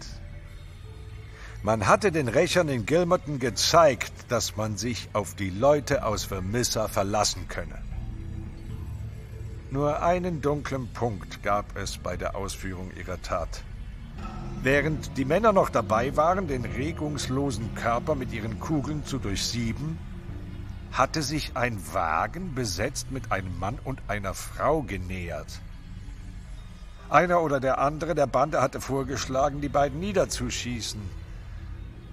Man 1.61 1.85
hatte 1.85 2.11
den 2.11 2.27
Rächern 2.27 2.67
in 2.67 2.87
Gilmerton 2.87 3.37
gezeigt, 3.37 4.11
dass 4.29 4.57
man 4.57 4.75
sich 4.75 5.07
auf 5.13 5.35
die 5.35 5.51
Leute 5.51 6.03
aus 6.03 6.23
Vermissa 6.23 6.87
verlassen 6.87 7.47
könne. 7.47 7.77
Nur 9.69 10.01
einen 10.01 10.41
dunklen 10.41 10.87
Punkt 10.93 11.43
gab 11.43 11.77
es 11.77 11.99
bei 11.99 12.17
der 12.17 12.35
Ausführung 12.35 12.89
ihrer 12.97 13.21
Tat. 13.21 13.61
Während 14.63 15.15
die 15.15 15.25
Männer 15.25 15.53
noch 15.53 15.69
dabei 15.69 16.17
waren, 16.17 16.47
den 16.47 16.65
regungslosen 16.65 17.75
Körper 17.75 18.15
mit 18.15 18.33
ihren 18.33 18.59
Kugeln 18.59 19.05
zu 19.05 19.19
durchsieben, 19.19 19.99
hatte 20.93 21.23
sich 21.23 21.57
ein 21.57 21.79
Wagen 21.93 22.53
besetzt 22.53 23.11
mit 23.11 23.31
einem 23.31 23.57
Mann 23.59 23.79
und 23.83 23.99
einer 24.07 24.33
Frau 24.33 24.83
genähert. 24.83 25.59
Einer 27.09 27.41
oder 27.41 27.59
der 27.59 27.79
andere 27.79 28.15
der 28.15 28.27
Bande 28.27 28.61
hatte 28.61 28.79
vorgeschlagen, 28.79 29.59
die 29.59 29.69
beiden 29.69 29.99
niederzuschießen. 29.99 31.01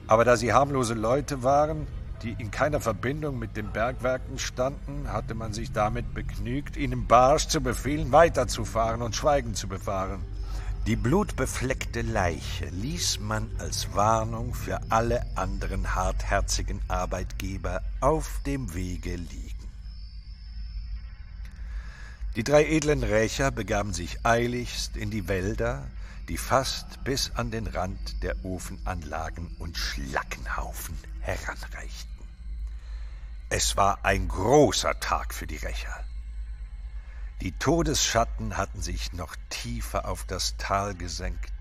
Aber 0.07 0.25
da 0.25 0.37
sie 0.37 0.53
harmlose 0.53 0.95
Leute 0.95 1.43
waren, 1.43 1.87
die 2.23 2.35
in 2.39 2.51
keiner 2.51 2.81
Verbindung 2.81 3.39
mit 3.39 3.57
den 3.57 3.71
Bergwerken 3.71 4.39
standen, 4.39 5.13
hatte 5.13 5.35
man 5.35 5.53
sich 5.53 5.73
damit 5.73 6.13
begnügt, 6.15 6.77
ihnen 6.77 7.07
barsch 7.07 7.49
zu 7.49 7.61
befehlen, 7.61 8.13
weiterzufahren 8.13 9.03
und 9.03 9.15
Schweigen 9.15 9.55
zu 9.55 9.69
bewahren. 9.69 10.21
Die 10.87 10.97
blutbefleckte 10.97 12.01
Leiche 12.01 12.67
ließ 12.71 13.21
man 13.21 13.51
als 13.59 13.95
Warnung 13.95 14.55
für 14.55 14.81
alle 14.89 15.25
anderen 15.37 15.95
hartherzigen 15.95 16.81
Arbeitgeber 16.89 17.83
auf 18.01 18.41
dem 18.47 18.73
Wege 18.73 19.17
liegen. 19.17 19.69
Die 22.35 22.45
drei 22.45 22.65
edlen 22.65 23.03
Rächer 23.03 23.51
begaben 23.51 23.93
sich 23.93 24.25
eiligst 24.25 24.97
in 24.97 25.11
die 25.11 25.29
Wälder, 25.29 25.87
die 26.29 26.39
fast 26.39 27.05
bis 27.05 27.33
an 27.35 27.51
den 27.51 27.67
Rand 27.67 28.23
der 28.23 28.43
Ofenanlagen 28.43 29.55
und 29.59 29.77
Schlackenhaufen 29.77 30.97
heranreichten. 31.21 32.25
Es 33.51 33.77
war 33.77 34.05
ein 34.05 34.29
großer 34.29 34.99
Tag 34.99 35.35
für 35.35 35.47
die 35.47 35.57
Rächer. 35.57 36.05
Die 37.41 37.53
Todesschatten 37.53 38.57
hatten 38.57 38.83
sich 38.83 39.13
noch 39.13 39.35
tiefer 39.49 40.07
auf 40.07 40.25
das 40.25 40.57
Tal 40.59 40.95
gesenkt. 40.95 41.53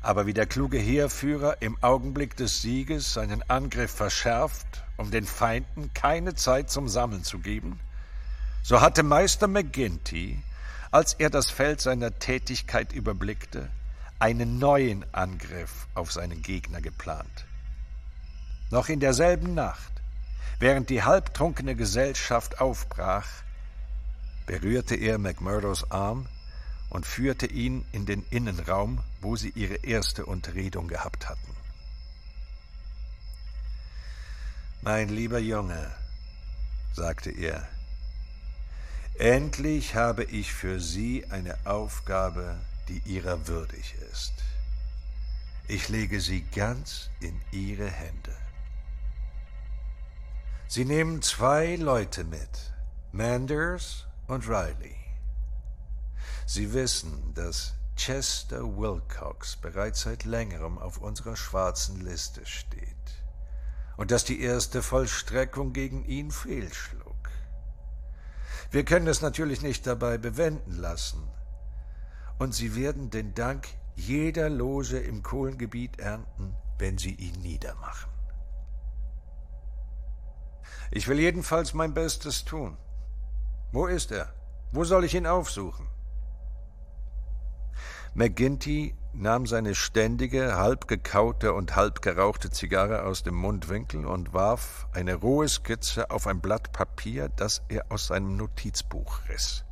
Aber 0.00 0.26
wie 0.26 0.34
der 0.34 0.46
kluge 0.46 0.78
Heerführer 0.78 1.60
im 1.60 1.76
Augenblick 1.82 2.36
des 2.36 2.62
Sieges 2.62 3.12
seinen 3.12 3.42
Angriff 3.50 3.90
verschärft, 3.90 4.84
um 4.96 5.10
den 5.10 5.26
Feinden 5.26 5.92
keine 5.94 6.34
Zeit 6.34 6.70
zum 6.70 6.88
Sammeln 6.88 7.24
zu 7.24 7.40
geben, 7.40 7.80
so 8.62 8.80
hatte 8.80 9.02
Meister 9.02 9.48
McGinty, 9.48 10.42
als 10.90 11.14
er 11.14 11.30
das 11.30 11.50
Feld 11.50 11.80
seiner 11.80 12.18
Tätigkeit 12.18 12.92
überblickte, 12.92 13.68
einen 14.18 14.58
neuen 14.58 15.04
Angriff 15.12 15.88
auf 15.94 16.12
seinen 16.12 16.42
Gegner 16.42 16.80
geplant. 16.80 17.46
Noch 18.70 18.88
in 18.88 19.00
derselben 19.00 19.54
Nacht 19.54 19.98
Während 20.60 20.90
die 20.90 21.04
halbtrunkene 21.04 21.76
Gesellschaft 21.76 22.60
aufbrach, 22.60 23.28
berührte 24.48 24.94
er 24.94 25.18
McMurdos 25.18 25.90
Arm 25.90 26.26
und 26.88 27.04
führte 27.04 27.44
ihn 27.44 27.84
in 27.92 28.06
den 28.06 28.24
Innenraum, 28.30 28.98
wo 29.20 29.36
sie 29.36 29.50
ihre 29.50 29.74
erste 29.74 30.24
Unterredung 30.24 30.88
gehabt 30.88 31.28
hatten. 31.28 31.54
Mein 34.80 35.10
lieber 35.10 35.38
Junge, 35.38 35.90
sagte 36.94 37.30
er, 37.30 37.68
endlich 39.18 39.94
habe 39.94 40.24
ich 40.24 40.54
für 40.54 40.80
Sie 40.80 41.26
eine 41.28 41.58
Aufgabe, 41.66 42.56
die 42.88 43.02
Ihrer 43.04 43.48
würdig 43.48 43.96
ist. 44.10 44.32
Ich 45.66 45.90
lege 45.90 46.22
sie 46.22 46.40
ganz 46.54 47.10
in 47.20 47.38
Ihre 47.52 47.90
Hände. 47.90 48.34
Sie 50.68 50.86
nehmen 50.86 51.20
zwei 51.20 51.76
Leute 51.76 52.24
mit, 52.24 52.72
Manders 53.12 54.07
und 54.28 54.48
Riley. 54.48 54.96
Sie 56.46 56.72
wissen, 56.72 57.34
dass 57.34 57.74
Chester 57.96 58.62
Wilcox 58.78 59.56
bereits 59.56 60.02
seit 60.02 60.24
längerem 60.24 60.78
auf 60.78 60.98
unserer 60.98 61.36
schwarzen 61.36 62.00
Liste 62.00 62.46
steht 62.46 62.94
und 63.96 64.12
dass 64.12 64.24
die 64.24 64.40
erste 64.40 64.82
Vollstreckung 64.82 65.72
gegen 65.72 66.04
ihn 66.04 66.30
fehlschlug. 66.30 67.08
Wir 68.70 68.84
können 68.84 69.08
es 69.08 69.22
natürlich 69.22 69.62
nicht 69.62 69.86
dabei 69.86 70.18
bewenden 70.18 70.76
lassen, 70.78 71.26
und 72.38 72.54
Sie 72.54 72.76
werden 72.76 73.10
den 73.10 73.34
Dank 73.34 73.66
jeder 73.96 74.48
Loge 74.48 74.98
im 74.98 75.24
Kohlengebiet 75.24 75.98
ernten, 75.98 76.54
wenn 76.78 76.98
Sie 76.98 77.14
ihn 77.14 77.40
niedermachen. 77.42 78.10
Ich 80.92 81.08
will 81.08 81.18
jedenfalls 81.18 81.74
mein 81.74 81.94
Bestes 81.94 82.44
tun. 82.44 82.76
Wo 83.78 83.86
ist 83.86 84.10
er? 84.10 84.28
Wo 84.72 84.82
soll 84.82 85.04
ich 85.04 85.14
ihn 85.14 85.24
aufsuchen? 85.24 85.86
McGinty 88.12 88.96
nahm 89.12 89.46
seine 89.46 89.76
ständige, 89.76 90.56
halb 90.56 90.88
gekaute 90.88 91.52
und 91.52 91.76
halb 91.76 92.02
gerauchte 92.02 92.50
Zigarre 92.50 93.04
aus 93.04 93.22
dem 93.22 93.36
Mundwinkel 93.36 94.04
und 94.04 94.34
warf 94.34 94.88
eine 94.92 95.14
rohe 95.14 95.48
Skizze 95.48 96.10
auf 96.10 96.26
ein 96.26 96.40
Blatt 96.40 96.72
Papier, 96.72 97.28
das 97.28 97.62
er 97.68 97.84
aus 97.88 98.08
seinem 98.08 98.36
Notizbuch 98.36 99.20
riss. 99.28 99.64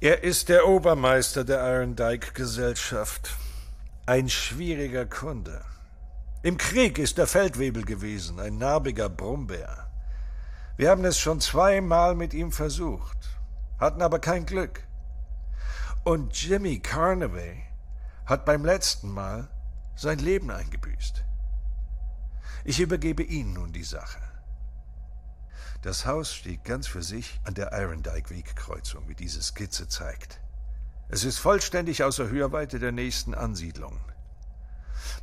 Er 0.00 0.24
ist 0.24 0.48
der 0.48 0.66
Obermeister 0.66 1.44
der 1.44 1.60
Irondyke 1.70 2.32
Gesellschaft. 2.32 3.36
Ein 4.06 4.30
schwieriger 4.30 5.04
Kunde. 5.04 5.62
Im 6.42 6.56
Krieg 6.56 6.98
ist 6.98 7.18
er 7.18 7.26
Feldwebel 7.26 7.84
gewesen, 7.84 8.40
ein 8.40 8.56
narbiger 8.56 9.10
Brummbär. 9.10 9.91
Wir 10.76 10.90
haben 10.90 11.04
es 11.04 11.18
schon 11.18 11.40
zweimal 11.40 12.14
mit 12.14 12.32
ihm 12.32 12.50
versucht, 12.50 13.18
hatten 13.78 14.00
aber 14.00 14.18
kein 14.18 14.46
Glück. 14.46 14.82
Und 16.04 16.34
Jimmy 16.42 16.80
Carnaway 16.80 17.62
hat 18.24 18.44
beim 18.44 18.64
letzten 18.64 19.10
Mal 19.10 19.48
sein 19.96 20.18
Leben 20.18 20.50
eingebüßt. 20.50 21.24
Ich 22.64 22.80
übergebe 22.80 23.22
Ihnen 23.22 23.52
nun 23.52 23.72
die 23.72 23.84
Sache. 23.84 24.20
Das 25.82 26.06
Haus 26.06 26.32
steht 26.32 26.64
ganz 26.64 26.86
für 26.86 27.02
sich 27.02 27.40
an 27.44 27.54
der 27.54 27.72
Irondyke-Wegkreuzung, 27.72 29.08
wie 29.08 29.16
diese 29.16 29.42
Skizze 29.42 29.88
zeigt. 29.88 30.40
Es 31.08 31.24
ist 31.24 31.38
vollständig 31.38 32.04
außer 32.04 32.30
Hörweite 32.30 32.78
der 32.78 32.92
nächsten 32.92 33.34
Ansiedlungen. 33.34 34.00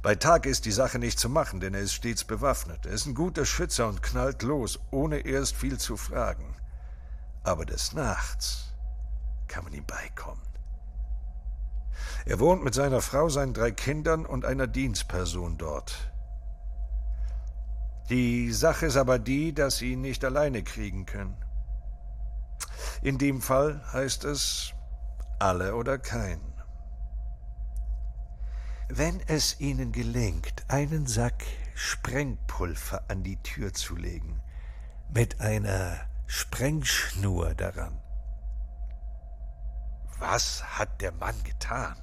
Bei 0.02 0.16
Tag 0.16 0.46
ist 0.46 0.66
die 0.66 0.72
Sache 0.72 1.00
nicht 1.00 1.20
zu 1.20 1.30
machen, 1.30 1.60
denn 1.60 1.74
er 1.74 1.82
ist 1.82 1.94
stets 1.94 2.24
bewaffnet. 2.24 2.86
Er 2.86 2.94
ist 2.94 3.06
ein 3.06 3.16
guter 3.16 3.46
Schützer 3.46 3.88
und 3.88 4.02
knallt 4.02 4.42
los, 4.44 4.80
ohne 4.92 5.20
erst 5.20 5.56
viel 5.56 5.78
zu 5.78 5.98
fragen. 5.98 6.56
Aber 7.44 7.66
des 7.66 7.94
Nachts 7.94 8.74
kann 9.48 9.64
man 9.64 9.74
ihm 9.74 9.86
beikommen. 9.86 10.42
Er 12.26 12.40
wohnt 12.40 12.64
mit 12.64 12.74
seiner 12.74 13.02
Frau, 13.02 13.30
seinen 13.30 13.54
drei 13.54 13.72
Kindern 13.72 14.26
und 14.26 14.46
einer 14.46 14.68
Dienstperson 14.68 15.58
dort. 15.58 16.12
Die 18.10 18.52
Sache 18.52 18.88
ist 18.88 18.98
aber 18.98 19.20
die, 19.20 19.54
dass 19.54 19.78
sie 19.78 19.94
ihn 19.94 20.02
nicht 20.02 20.26
alleine 20.26 20.64
kriegen 20.64 21.06
können. 21.06 21.38
In 23.02 23.18
dem 23.18 23.42
Fall 23.42 23.82
heißt 23.94 24.26
es 24.26 24.74
alle 25.40 25.76
oder 25.76 25.98
kein. 25.98 26.49
Wenn 28.92 29.22
es 29.28 29.60
Ihnen 29.60 29.92
gelingt, 29.92 30.66
einen 30.68 31.06
Sack 31.06 31.46
Sprengpulver 31.76 33.04
an 33.08 33.22
die 33.22 33.38
Tür 33.44 33.72
zu 33.72 33.96
legen, 33.96 34.42
mit 35.14 35.40
einer 35.40 35.96
Sprengschnur 36.26 37.54
daran. 37.54 38.02
Was 40.18 40.64
hat 40.80 41.02
der 41.02 41.12
Mann 41.12 41.36
getan? 41.44 41.96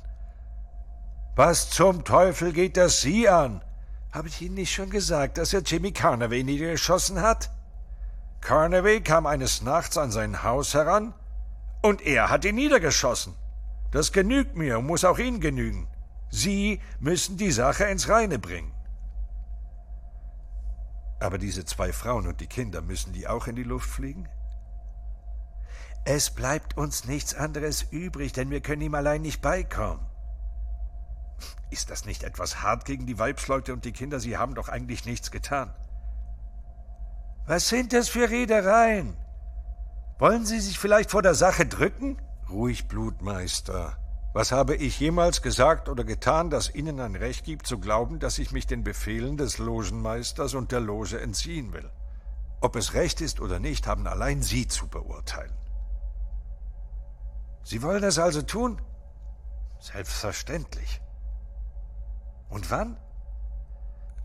Was 1.35 1.71
zum 1.71 2.05
Teufel 2.05 2.53
geht 2.53 2.77
das 2.77 3.01
Sie 3.01 3.29
an? 3.29 3.65
Habe 4.13 4.29
ich 4.29 4.41
Ihnen 4.41 4.55
nicht 4.55 4.73
schon 4.73 4.89
gesagt, 4.89 5.39
dass 5.39 5.53
er 5.53 5.63
Jimmy 5.63 5.91
Carnaway 5.91 6.45
niedergeschossen 6.45 7.21
hat? 7.21 7.51
Carnaway 8.41 9.01
kam 9.01 9.27
eines 9.27 9.61
Nachts 9.61 9.99
an 9.99 10.13
sein 10.13 10.45
Haus 10.45 10.73
heran 10.73 11.15
und 11.83 12.01
er 12.01 12.31
hat 12.31 12.45
ihn 12.45 12.55
niedergeschossen. 12.55 13.35
Das 13.91 14.13
genügt 14.13 14.55
mir 14.55 14.79
und 14.79 14.87
muss 14.87 15.05
auch 15.05 15.19
Ihnen 15.19 15.41
genügen. 15.41 15.89
Sie 16.31 16.81
müssen 16.99 17.37
die 17.37 17.53
Sache 17.53 17.85
ins 17.85 18.09
Reine 18.09 18.39
bringen. 18.39 18.73
Aber 21.21 21.39
diese 21.39 21.65
zwei 21.65 21.93
Frauen 21.93 22.27
und 22.27 22.41
die 22.41 22.47
Kinder, 22.47 22.83
müssen 22.83 23.13
die 23.13 23.27
auch 23.27 23.47
in 23.47 23.57
die 23.57 23.63
Luft 23.63 23.89
fliegen? 23.89 24.29
Es 26.05 26.31
bleibt 26.31 26.77
uns 26.77 27.05
nichts 27.05 27.35
anderes 27.35 27.83
übrig, 27.91 28.33
denn 28.33 28.51
wir 28.51 28.61
können 28.61 28.83
ihm 28.83 28.95
allein 28.95 29.23
nicht 29.23 29.43
beikommen. 29.43 30.07
Ist 31.71 31.91
das 31.91 32.05
nicht 32.05 32.23
etwas 32.23 32.63
hart 32.63 32.85
gegen 32.85 33.07
die 33.07 33.19
Weibsleute 33.19 33.73
und 33.73 33.85
die 33.85 33.93
Kinder? 33.93 34.21
Sie 34.21 34.37
haben 34.37 34.55
doch 34.55 34.69
eigentlich 34.69 35.05
nichts 35.05 35.31
getan. 35.31 35.75
Was 37.47 37.69
sind 37.69 37.93
das 37.93 38.09
für 38.09 38.31
Redereien? 38.31 39.17
Wollen 40.19 40.47
Sie 40.47 40.61
sich 40.61 40.79
vielleicht 40.79 41.11
vor 41.11 41.23
der 41.23 41.35
Sache 41.35 41.67
drücken? 41.67 42.21
Ruhig, 42.49 42.89
Blutmeister. 42.89 43.99
Was 44.37 44.53
habe 44.53 44.75
ich 44.75 45.01
jemals 45.01 45.41
gesagt 45.41 45.89
oder 45.89 46.05
getan, 46.05 46.51
das 46.51 46.75
Ihnen 46.75 47.01
ein 47.01 47.17
Recht 47.17 47.47
gibt, 47.47 47.67
zu 47.67 47.79
glauben, 47.79 48.19
dass 48.19 48.37
ich 48.37 48.53
mich 48.53 48.67
den 48.67 48.85
Befehlen 48.85 49.39
des 49.39 49.57
Logenmeisters 49.57 50.53
und 50.53 50.73
der 50.73 50.81
Loge 50.81 51.19
entziehen 51.19 51.73
will? 51.73 51.91
Ob 52.61 52.77
es 52.77 52.93
recht 52.93 53.23
ist 53.23 53.41
oder 53.41 53.61
nicht, 53.61 53.87
haben 53.87 54.07
allein 54.07 54.43
Sie 54.43 54.69
zu 54.69 54.89
beurteilen. 54.89 55.57
Sie 57.63 57.81
wollen 57.81 58.05
es 58.05 58.19
also 58.19 58.43
tun? 58.43 58.79
Selbstverständlich. 59.81 61.01
Und 62.51 62.71
wann? 62.71 62.99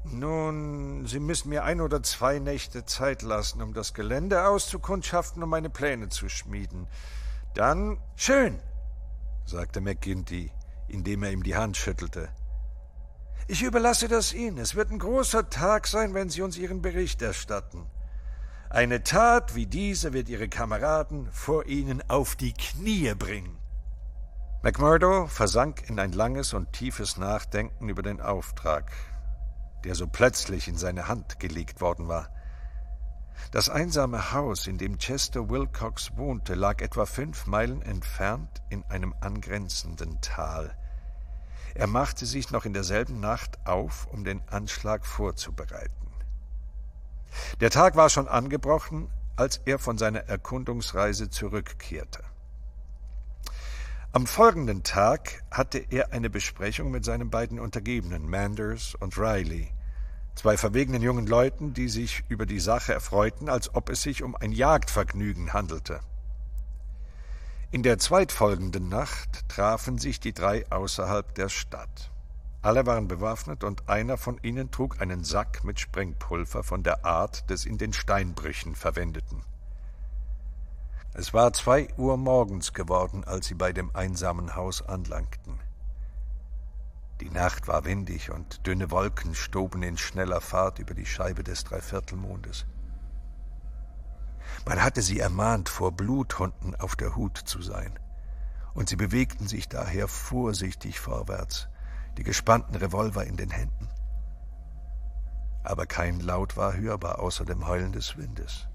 Nun, 0.03 1.05
Sie 1.05 1.21
müssen 1.21 1.47
mir 1.47 1.63
ein 1.63 1.79
oder 1.79 2.03
zwei 2.03 2.39
Nächte 2.39 2.83
Zeit 2.83 3.21
lassen, 3.21 3.61
um 3.61 3.73
das 3.73 3.93
Gelände 3.93 4.45
auszukundschaften 4.45 5.41
und 5.41 5.47
meine 5.47 5.69
Pläne 5.69 6.09
zu 6.09 6.27
schmieden. 6.27 6.87
Dann 7.53 7.97
schön, 8.17 8.59
sagte 9.51 9.81
McGinty, 9.81 10.51
indem 10.87 11.23
er 11.23 11.31
ihm 11.31 11.43
die 11.43 11.55
Hand 11.55 11.77
schüttelte. 11.77 12.29
Ich 13.47 13.63
überlasse 13.63 14.07
das 14.07 14.33
Ihnen. 14.33 14.57
Es 14.57 14.75
wird 14.75 14.91
ein 14.91 14.99
großer 14.99 15.49
Tag 15.49 15.87
sein, 15.87 16.13
wenn 16.13 16.29
Sie 16.29 16.41
uns 16.41 16.57
Ihren 16.57 16.81
Bericht 16.81 17.21
erstatten. 17.21 17.85
Eine 18.69 19.03
Tat 19.03 19.55
wie 19.55 19.65
diese 19.65 20.13
wird 20.13 20.29
Ihre 20.29 20.47
Kameraden 20.47 21.29
vor 21.31 21.65
Ihnen 21.65 22.01
auf 22.09 22.35
die 22.35 22.53
Knie 22.53 23.13
bringen. 23.13 23.57
McMurdo 24.63 25.27
versank 25.27 25.89
in 25.89 25.99
ein 25.99 26.13
langes 26.13 26.53
und 26.53 26.71
tiefes 26.71 27.17
Nachdenken 27.17 27.89
über 27.89 28.03
den 28.03 28.21
Auftrag, 28.21 28.91
der 29.83 29.95
so 29.95 30.07
plötzlich 30.07 30.67
in 30.67 30.77
seine 30.77 31.07
Hand 31.07 31.39
gelegt 31.39 31.81
worden 31.81 32.07
war. 32.07 32.29
Das 33.49 33.69
einsame 33.69 34.31
Haus, 34.31 34.67
in 34.67 34.77
dem 34.77 34.97
Chester 34.97 35.49
Wilcox 35.49 36.15
wohnte, 36.15 36.53
lag 36.53 36.81
etwa 36.81 37.05
fünf 37.05 37.47
Meilen 37.47 37.81
entfernt 37.81 38.61
in 38.69 38.83
einem 38.85 39.15
angrenzenden 39.19 40.21
Tal. 40.21 40.77
Er 41.73 41.87
machte 41.87 42.25
sich 42.25 42.51
noch 42.51 42.65
in 42.65 42.73
derselben 42.73 43.19
Nacht 43.19 43.65
auf, 43.65 44.07
um 44.11 44.23
den 44.23 44.41
Anschlag 44.49 45.05
vorzubereiten. 45.05 45.95
Der 47.59 47.69
Tag 47.69 47.95
war 47.95 48.09
schon 48.09 48.27
angebrochen, 48.27 49.09
als 49.35 49.61
er 49.65 49.79
von 49.79 49.97
seiner 49.97 50.27
Erkundungsreise 50.27 51.29
zurückkehrte. 51.29 52.23
Am 54.13 54.27
folgenden 54.27 54.83
Tag 54.83 55.41
hatte 55.49 55.77
er 55.89 56.11
eine 56.11 56.29
Besprechung 56.29 56.91
mit 56.91 57.05
seinen 57.05 57.29
beiden 57.29 57.59
Untergebenen, 57.59 58.29
Manders 58.29 58.95
und 58.95 59.17
Riley, 59.17 59.71
zwei 60.35 60.57
verwegenen 60.57 61.01
jungen 61.01 61.27
Leuten, 61.27 61.73
die 61.73 61.89
sich 61.89 62.23
über 62.29 62.45
die 62.45 62.59
Sache 62.59 62.93
erfreuten, 62.93 63.49
als 63.49 63.73
ob 63.75 63.89
es 63.89 64.01
sich 64.01 64.23
um 64.23 64.35
ein 64.35 64.51
Jagdvergnügen 64.51 65.53
handelte. 65.53 65.99
In 67.71 67.83
der 67.83 67.97
zweitfolgenden 67.99 68.89
Nacht 68.89 69.47
trafen 69.47 69.97
sich 69.97 70.19
die 70.19 70.33
drei 70.33 70.69
außerhalb 70.69 71.33
der 71.35 71.47
Stadt. 71.47 72.11
Alle 72.61 72.85
waren 72.85 73.07
bewaffnet 73.07 73.63
und 73.63 73.89
einer 73.89 74.17
von 74.17 74.37
ihnen 74.43 74.69
trug 74.69 75.01
einen 75.01 75.23
Sack 75.23 75.63
mit 75.63 75.79
Sprengpulver 75.79 76.63
von 76.63 76.83
der 76.83 77.05
Art 77.05 77.49
des 77.49 77.65
in 77.65 77.77
den 77.77 77.93
Steinbrüchen 77.93 78.75
verwendeten. 78.75 79.41
Es 81.13 81.33
war 81.33 81.51
zwei 81.53 81.87
Uhr 81.97 82.17
morgens 82.17 82.73
geworden, 82.73 83.23
als 83.23 83.47
sie 83.47 83.55
bei 83.55 83.73
dem 83.73 83.95
einsamen 83.95 84.55
Haus 84.55 84.81
anlangten. 84.81 85.59
Die 87.21 87.29
Nacht 87.29 87.67
war 87.67 87.85
windig 87.85 88.31
und 88.31 88.65
dünne 88.65 88.89
Wolken 88.89 89.35
stoben 89.35 89.83
in 89.83 89.95
schneller 89.95 90.41
Fahrt 90.41 90.79
über 90.79 90.95
die 90.95 91.05
Scheibe 91.05 91.43
des 91.43 91.63
Dreiviertelmondes. 91.63 92.65
Man 94.65 94.81
hatte 94.81 95.03
sie 95.03 95.19
ermahnt, 95.19 95.69
vor 95.69 95.91
Bluthunden 95.91 96.75
auf 96.75 96.95
der 96.95 97.15
Hut 97.15 97.37
zu 97.37 97.61
sein, 97.61 97.99
und 98.73 98.89
sie 98.89 98.95
bewegten 98.95 99.47
sich 99.47 99.69
daher 99.69 100.07
vorsichtig 100.07 100.99
vorwärts, 100.99 101.69
die 102.17 102.23
gespannten 102.23 102.75
Revolver 102.75 103.23
in 103.23 103.37
den 103.37 103.51
Händen. 103.51 103.87
Aber 105.63 105.85
kein 105.85 106.21
Laut 106.21 106.57
war 106.57 106.75
hörbar 106.75 107.19
außer 107.19 107.45
dem 107.45 107.67
Heulen 107.67 107.91
des 107.91 108.17
Windes, 108.17 108.67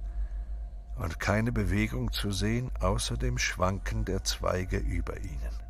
und 0.95 1.19
keine 1.19 1.51
Bewegung 1.51 2.13
zu 2.13 2.31
sehen 2.31 2.71
außer 2.81 3.17
dem 3.17 3.39
Schwanken 3.39 4.05
der 4.05 4.23
Zweige 4.23 4.77
über 4.77 5.19
ihnen. 5.19 5.63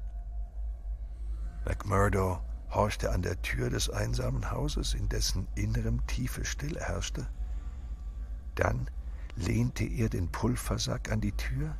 McMurdo 1.64 2.38
horchte 2.76 3.10
an 3.10 3.22
der 3.22 3.40
Tür 3.42 3.70
des 3.70 3.90
einsamen 3.90 4.50
Hauses, 4.50 4.94
in 4.94 5.08
dessen 5.08 5.48
innerem 5.56 6.06
tiefe 6.06 6.44
Stille 6.44 6.80
herrschte. 6.80 7.26
Dann 8.54 8.88
lehnte 9.34 9.84
er 9.84 10.08
den 10.08 10.30
Pulversack 10.30 11.10
an 11.10 11.20
die 11.20 11.32
Tür 11.32 11.74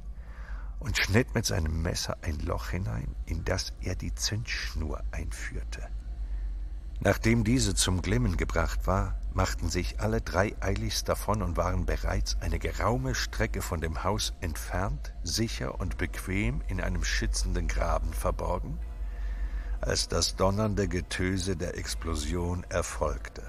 und 0.81 0.97
schnitt 0.97 1.35
mit 1.35 1.47
seinem 1.47 1.83
Messer 1.83 2.17
ein 2.23 2.39
Loch 2.41 2.71
hinein, 2.71 3.15
in 3.27 3.45
das 3.45 3.73
er 3.83 3.95
die 3.95 4.15
Zündschnur 4.15 5.03
einführte. 5.13 5.89
Nachdem 7.01 7.45
diese 7.45 7.75
zum 7.75 8.01
Glimmen 8.01 8.39
gebracht 8.39 8.87
war, 8.87 9.21
machten 9.35 9.69
sich 9.69 10.01
alle 10.01 10.23
drei 10.23 10.57
eiligst 10.61 11.09
davon 11.11 11.43
und 11.43 11.59
waren 11.59 11.85
bereits 11.85 12.39
eine 12.41 12.59
geraume 12.59 13.15
Strecke 13.15 13.61
von 13.61 13.83
dem 13.83 14.03
Haus 14.03 14.33
entfernt, 14.41 15.13
sicher 15.23 15.79
und 15.79 15.99
bequem 15.99 16.63
in 16.69 16.81
einem 16.81 17.05
schützenden 17.05 17.69
Graben 17.69 18.15
verborgen, 18.15 18.79
als 19.81 20.09
das 20.09 20.37
donnernde 20.37 20.89
Getöse 20.89 21.57
der 21.57 21.77
Explosion 21.77 22.65
erfolgte. 22.69 23.43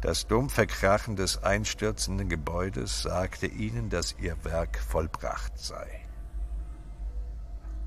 Das 0.00 0.28
dumpfe 0.28 0.66
Krachen 0.66 1.16
des 1.16 1.42
einstürzenden 1.42 2.28
Gebäudes 2.28 3.02
sagte 3.02 3.46
ihnen, 3.46 3.90
dass 3.90 4.14
ihr 4.20 4.36
Werk 4.44 4.78
vollbracht 4.78 5.58
sei. 5.58 6.08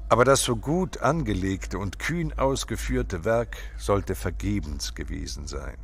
Aber 0.10 0.26
das 0.26 0.44
so 0.44 0.58
gut 0.58 0.98
angelegte 0.98 1.78
und 1.78 1.98
kühn 1.98 2.38
ausgeführte 2.38 3.24
Werk 3.24 3.56
sollte 3.78 4.16
vergebens 4.16 4.94
gewesen 4.94 5.48
sein. 5.48 5.78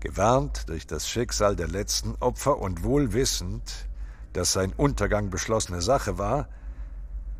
Gewarnt 0.00 0.68
durch 0.68 0.84
das 0.84 1.08
Schicksal 1.08 1.54
der 1.54 1.68
letzten 1.68 2.16
Opfer 2.16 2.58
und 2.58 2.82
wohl 2.82 3.12
wissend, 3.12 3.88
dass 4.32 4.52
sein 4.52 4.72
Untergang 4.72 5.30
beschlossene 5.30 5.80
Sache 5.80 6.18
war, 6.18 6.48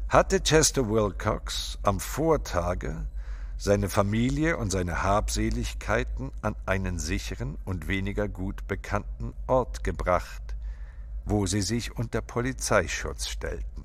hatte 0.09 0.41
Chester 0.41 0.89
Wilcox 0.89 1.79
am 1.83 2.01
Vortage 2.01 3.07
seine 3.59 3.91
Familie 3.91 4.57
und 4.57 4.71
seine 4.71 5.03
Habseligkeiten 5.03 6.33
an 6.41 6.57
einen 6.65 6.99
sicheren 6.99 7.59
und 7.67 7.89
weniger 7.89 8.27
gut 8.27 8.67
bekannten 8.67 9.35
Ort 9.47 9.85
gebracht, 9.85 10.43
wo 11.27 11.45
sie 11.45 11.61
sich 11.61 11.95
unter 11.95 12.23
Polizeischutz 12.23 13.29
stellten. 13.29 13.85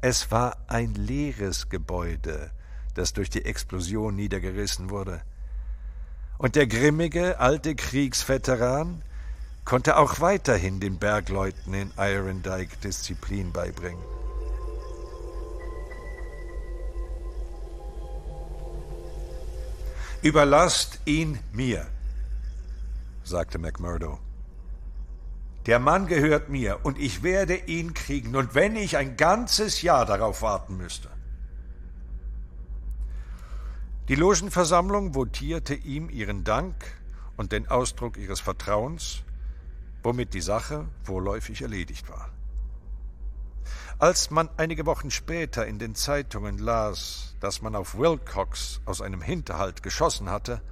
Es 0.00 0.32
war 0.32 0.56
ein 0.66 0.94
leeres 0.94 1.68
Gebäude, 1.68 2.50
das 2.94 3.12
durch 3.12 3.30
die 3.30 3.44
Explosion 3.44 4.16
niedergerissen 4.16 4.90
wurde, 4.90 5.22
und 6.36 6.56
der 6.56 6.66
grimmige 6.66 7.38
alte 7.38 7.76
Kriegsveteran 7.76 9.02
konnte 9.64 9.98
auch 9.98 10.20
weiterhin 10.20 10.80
den 10.80 10.98
Bergleuten 10.98 11.74
in 11.74 11.92
Irondyke 11.96 12.76
Disziplin 12.82 13.52
beibringen. 13.52 14.19
Überlasst 20.22 21.00
ihn 21.06 21.38
mir, 21.50 21.86
sagte 23.24 23.58
McMurdo. 23.58 24.18
Der 25.64 25.78
Mann 25.78 26.06
gehört 26.06 26.50
mir 26.50 26.80
und 26.84 26.98
ich 26.98 27.22
werde 27.22 27.54
ihn 27.54 27.94
kriegen, 27.94 28.36
und 28.36 28.54
wenn 28.54 28.76
ich 28.76 28.98
ein 28.98 29.16
ganzes 29.16 29.80
Jahr 29.80 30.04
darauf 30.04 30.42
warten 30.42 30.76
müsste. 30.76 31.08
Die 34.08 34.14
Logenversammlung 34.14 35.14
votierte 35.14 35.74
ihm 35.74 36.10
ihren 36.10 36.44
Dank 36.44 36.74
und 37.38 37.52
den 37.52 37.68
Ausdruck 37.68 38.18
ihres 38.18 38.40
Vertrauens, 38.40 39.22
womit 40.02 40.34
die 40.34 40.42
Sache 40.42 40.86
vorläufig 41.02 41.62
erledigt 41.62 42.10
war. 42.10 42.28
Als 44.00 44.30
man 44.30 44.48
einige 44.56 44.86
Wochen 44.86 45.10
später 45.10 45.66
in 45.66 45.78
den 45.78 45.94
Zeitungen 45.94 46.56
las, 46.56 47.36
dass 47.38 47.60
man 47.60 47.76
auf 47.76 47.98
Wilcox 47.98 48.80
aus 48.86 49.02
einem 49.02 49.20
Hinterhalt 49.20 49.82
geschossen 49.82 50.30
hatte, 50.30 50.62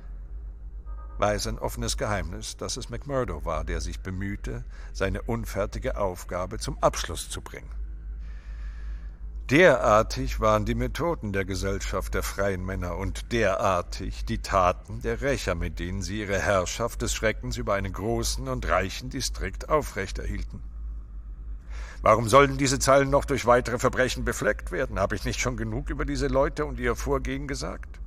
war 1.19 1.35
es 1.35 1.47
ein 1.47 1.59
offenes 1.59 1.99
Geheimnis, 1.99 2.57
dass 2.57 2.79
es 2.79 2.89
McMurdo 2.89 3.45
war, 3.45 3.65
der 3.65 3.83
sich 3.83 4.01
bemühte, 4.01 4.65
seine 4.95 5.21
unfertige 5.21 5.99
Aufgabe 5.99 6.59
zum 6.59 6.83
Abschluss 6.83 7.29
zu 7.29 7.43
bringen. 7.43 7.69
Derartig 9.51 10.41
waren 10.41 10.65
die 10.65 10.75
Methoden 10.75 11.35
der 11.35 11.45
Gesellschaft 11.45 12.15
der 12.15 12.23
freien 12.23 12.65
Männer 12.65 12.97
und 12.97 13.31
derartig 13.33 14.25
die 14.25 14.39
Taten 14.39 15.03
der 15.03 15.21
Rächer, 15.21 15.55
mit 15.55 15.81
denen 15.81 16.01
sie 16.01 16.21
ihre 16.21 16.39
Herrschaft 16.39 17.03
des 17.03 17.13
Schreckens 17.13 17.59
über 17.59 17.75
einen 17.75 17.93
großen 17.93 18.49
und 18.49 18.67
reichen 18.67 19.11
Distrikt 19.11 19.69
aufrechterhielten. 19.69 20.63
Warum 22.03 22.29
sollen 22.29 22.59
diese 22.59 22.79
Zeilen 22.79 23.11
noch 23.11 23.25
durch 23.25 23.47
weitere 23.47 23.79
Verbrechen 23.79 24.25
befleckt 24.25 24.71
werden? 24.71 25.01
Habe 25.01 25.17
ich 25.17 25.25
nicht 25.25 25.41
schon 25.41 25.57
genug 25.57 25.91
über 25.91 26.05
diese 26.05 26.29
Leute 26.29 26.65
und 26.65 26.79
ihr 26.79 26.95
Vorgehen 26.95 27.49
gesagt? 27.49 27.99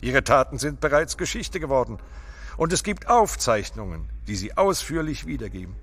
Ihre 0.00 0.22
Taten 0.22 0.58
sind 0.58 0.80
bereits 0.80 1.16
Geschichte 1.16 1.60
geworden, 1.60 1.98
und 2.56 2.72
es 2.72 2.82
gibt 2.82 3.08
Aufzeichnungen, 3.08 4.08
die 4.26 4.36
sie 4.36 4.56
ausführlich 4.56 5.26
wiedergeben. 5.26 5.74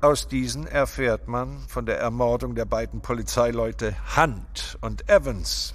Aus 0.00 0.28
diesen 0.28 0.66
erfährt 0.66 1.28
man 1.28 1.58
von 1.68 1.86
der 1.86 1.98
Ermordung 1.98 2.54
der 2.54 2.64
beiden 2.64 3.02
Polizeileute 3.02 3.94
Hunt 4.16 4.78
und 4.80 5.08
Evans, 5.08 5.74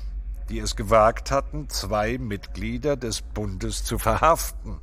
die 0.50 0.60
es 0.60 0.76
gewagt 0.76 1.32
hatten, 1.32 1.70
zwei 1.70 2.18
Mitglieder 2.18 2.96
des 2.96 3.22
Bundes 3.22 3.84
zu 3.84 4.00
verhaften. 4.00 4.80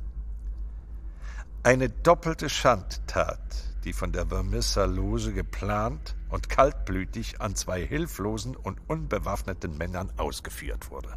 Eine 1.63 1.89
doppelte 1.89 2.49
Schandtat, 2.49 3.39
die 3.85 3.93
von 3.93 4.11
der 4.11 4.25
Vermissa-Lose 4.25 5.31
geplant 5.31 6.15
und 6.29 6.49
kaltblütig 6.49 7.39
an 7.39 7.55
zwei 7.55 7.85
hilflosen 7.85 8.55
und 8.55 8.79
unbewaffneten 8.87 9.77
Männern 9.77 10.11
ausgeführt 10.17 10.91
wurde. 10.91 11.13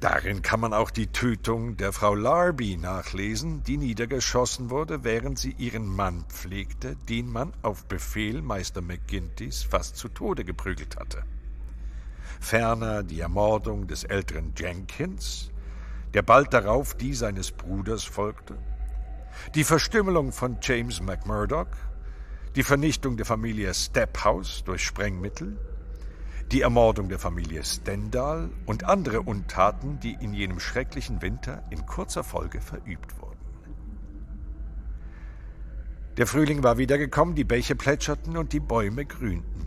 Darin 0.00 0.42
kann 0.42 0.60
man 0.60 0.72
auch 0.72 0.90
die 0.90 1.08
Tötung 1.08 1.76
der 1.76 1.92
Frau 1.92 2.14
Larby 2.14 2.76
nachlesen, 2.76 3.62
die 3.62 3.78
niedergeschossen 3.78 4.70
wurde, 4.70 5.02
während 5.02 5.38
sie 5.38 5.52
ihren 5.58 5.86
Mann 5.86 6.24
pflegte, 6.28 6.96
den 7.08 7.30
man 7.30 7.52
auf 7.62 7.86
Befehl 7.86 8.42
Meister 8.42 8.82
McGinty's 8.82 9.62
fast 9.62 9.96
zu 9.96 10.08
Tode 10.08 10.44
geprügelt 10.44 10.96
hatte. 10.96 11.22
Ferner 12.38 13.02
die 13.02 13.20
Ermordung 13.20 13.86
des 13.86 14.04
älteren 14.04 14.52
Jenkins, 14.56 15.50
der 16.14 16.22
bald 16.22 16.52
darauf 16.52 16.94
die 16.94 17.14
seines 17.14 17.50
Bruders 17.50 18.04
folgte, 18.04 18.58
die 19.54 19.64
Verstümmelung 19.64 20.32
von 20.32 20.58
James 20.60 21.00
McMurdoch, 21.00 21.66
die 22.54 22.62
Vernichtung 22.62 23.16
der 23.16 23.26
Familie 23.26 23.72
Stephouse 23.74 24.64
durch 24.64 24.82
Sprengmittel, 24.84 25.58
die 26.52 26.60
Ermordung 26.60 27.08
der 27.08 27.18
Familie 27.18 27.64
Stendal 27.64 28.50
und 28.66 28.84
andere 28.84 29.22
Untaten, 29.22 29.98
die 30.00 30.16
in 30.20 30.32
jenem 30.32 30.60
schrecklichen 30.60 31.20
Winter 31.22 31.64
in 31.70 31.86
kurzer 31.86 32.22
Folge 32.22 32.60
verübt 32.60 33.20
wurden. 33.20 33.36
Der 36.16 36.26
Frühling 36.26 36.62
war 36.62 36.78
wiedergekommen, 36.78 37.34
die 37.34 37.44
Bäche 37.44 37.76
plätscherten 37.76 38.36
und 38.36 38.52
die 38.52 38.60
Bäume 38.60 39.04
grünten. 39.04 39.66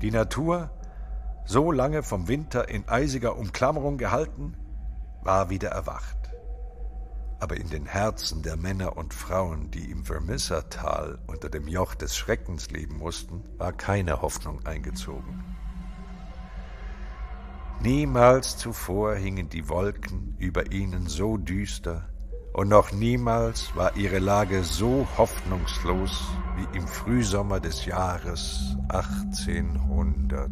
Die 0.00 0.10
Natur, 0.10 0.70
so 1.44 1.72
lange 1.72 2.02
vom 2.02 2.28
Winter 2.28 2.68
in 2.68 2.88
eisiger 2.88 3.36
Umklammerung 3.36 3.98
gehalten, 3.98 4.54
war 5.22 5.50
wieder 5.50 5.70
erwacht. 5.70 6.17
Aber 7.40 7.56
in 7.56 7.70
den 7.70 7.86
Herzen 7.86 8.42
der 8.42 8.56
Männer 8.56 8.96
und 8.96 9.14
Frauen, 9.14 9.70
die 9.70 9.90
im 9.90 10.04
Vermissertal 10.04 11.18
unter 11.26 11.48
dem 11.48 11.68
Joch 11.68 11.94
des 11.94 12.16
Schreckens 12.16 12.70
leben 12.70 12.98
mussten, 12.98 13.44
war 13.58 13.72
keine 13.72 14.22
Hoffnung 14.22 14.66
eingezogen. 14.66 15.44
Niemals 17.80 18.56
zuvor 18.56 19.14
hingen 19.14 19.48
die 19.48 19.68
Wolken 19.68 20.34
über 20.38 20.72
ihnen 20.72 21.06
so 21.06 21.36
düster, 21.36 22.08
und 22.52 22.68
noch 22.68 22.90
niemals 22.90 23.76
war 23.76 23.96
ihre 23.96 24.18
Lage 24.18 24.64
so 24.64 25.06
hoffnungslos 25.16 26.26
wie 26.56 26.76
im 26.76 26.88
Frühsommer 26.88 27.60
des 27.60 27.84
Jahres 27.84 28.76
1800. 28.88 30.50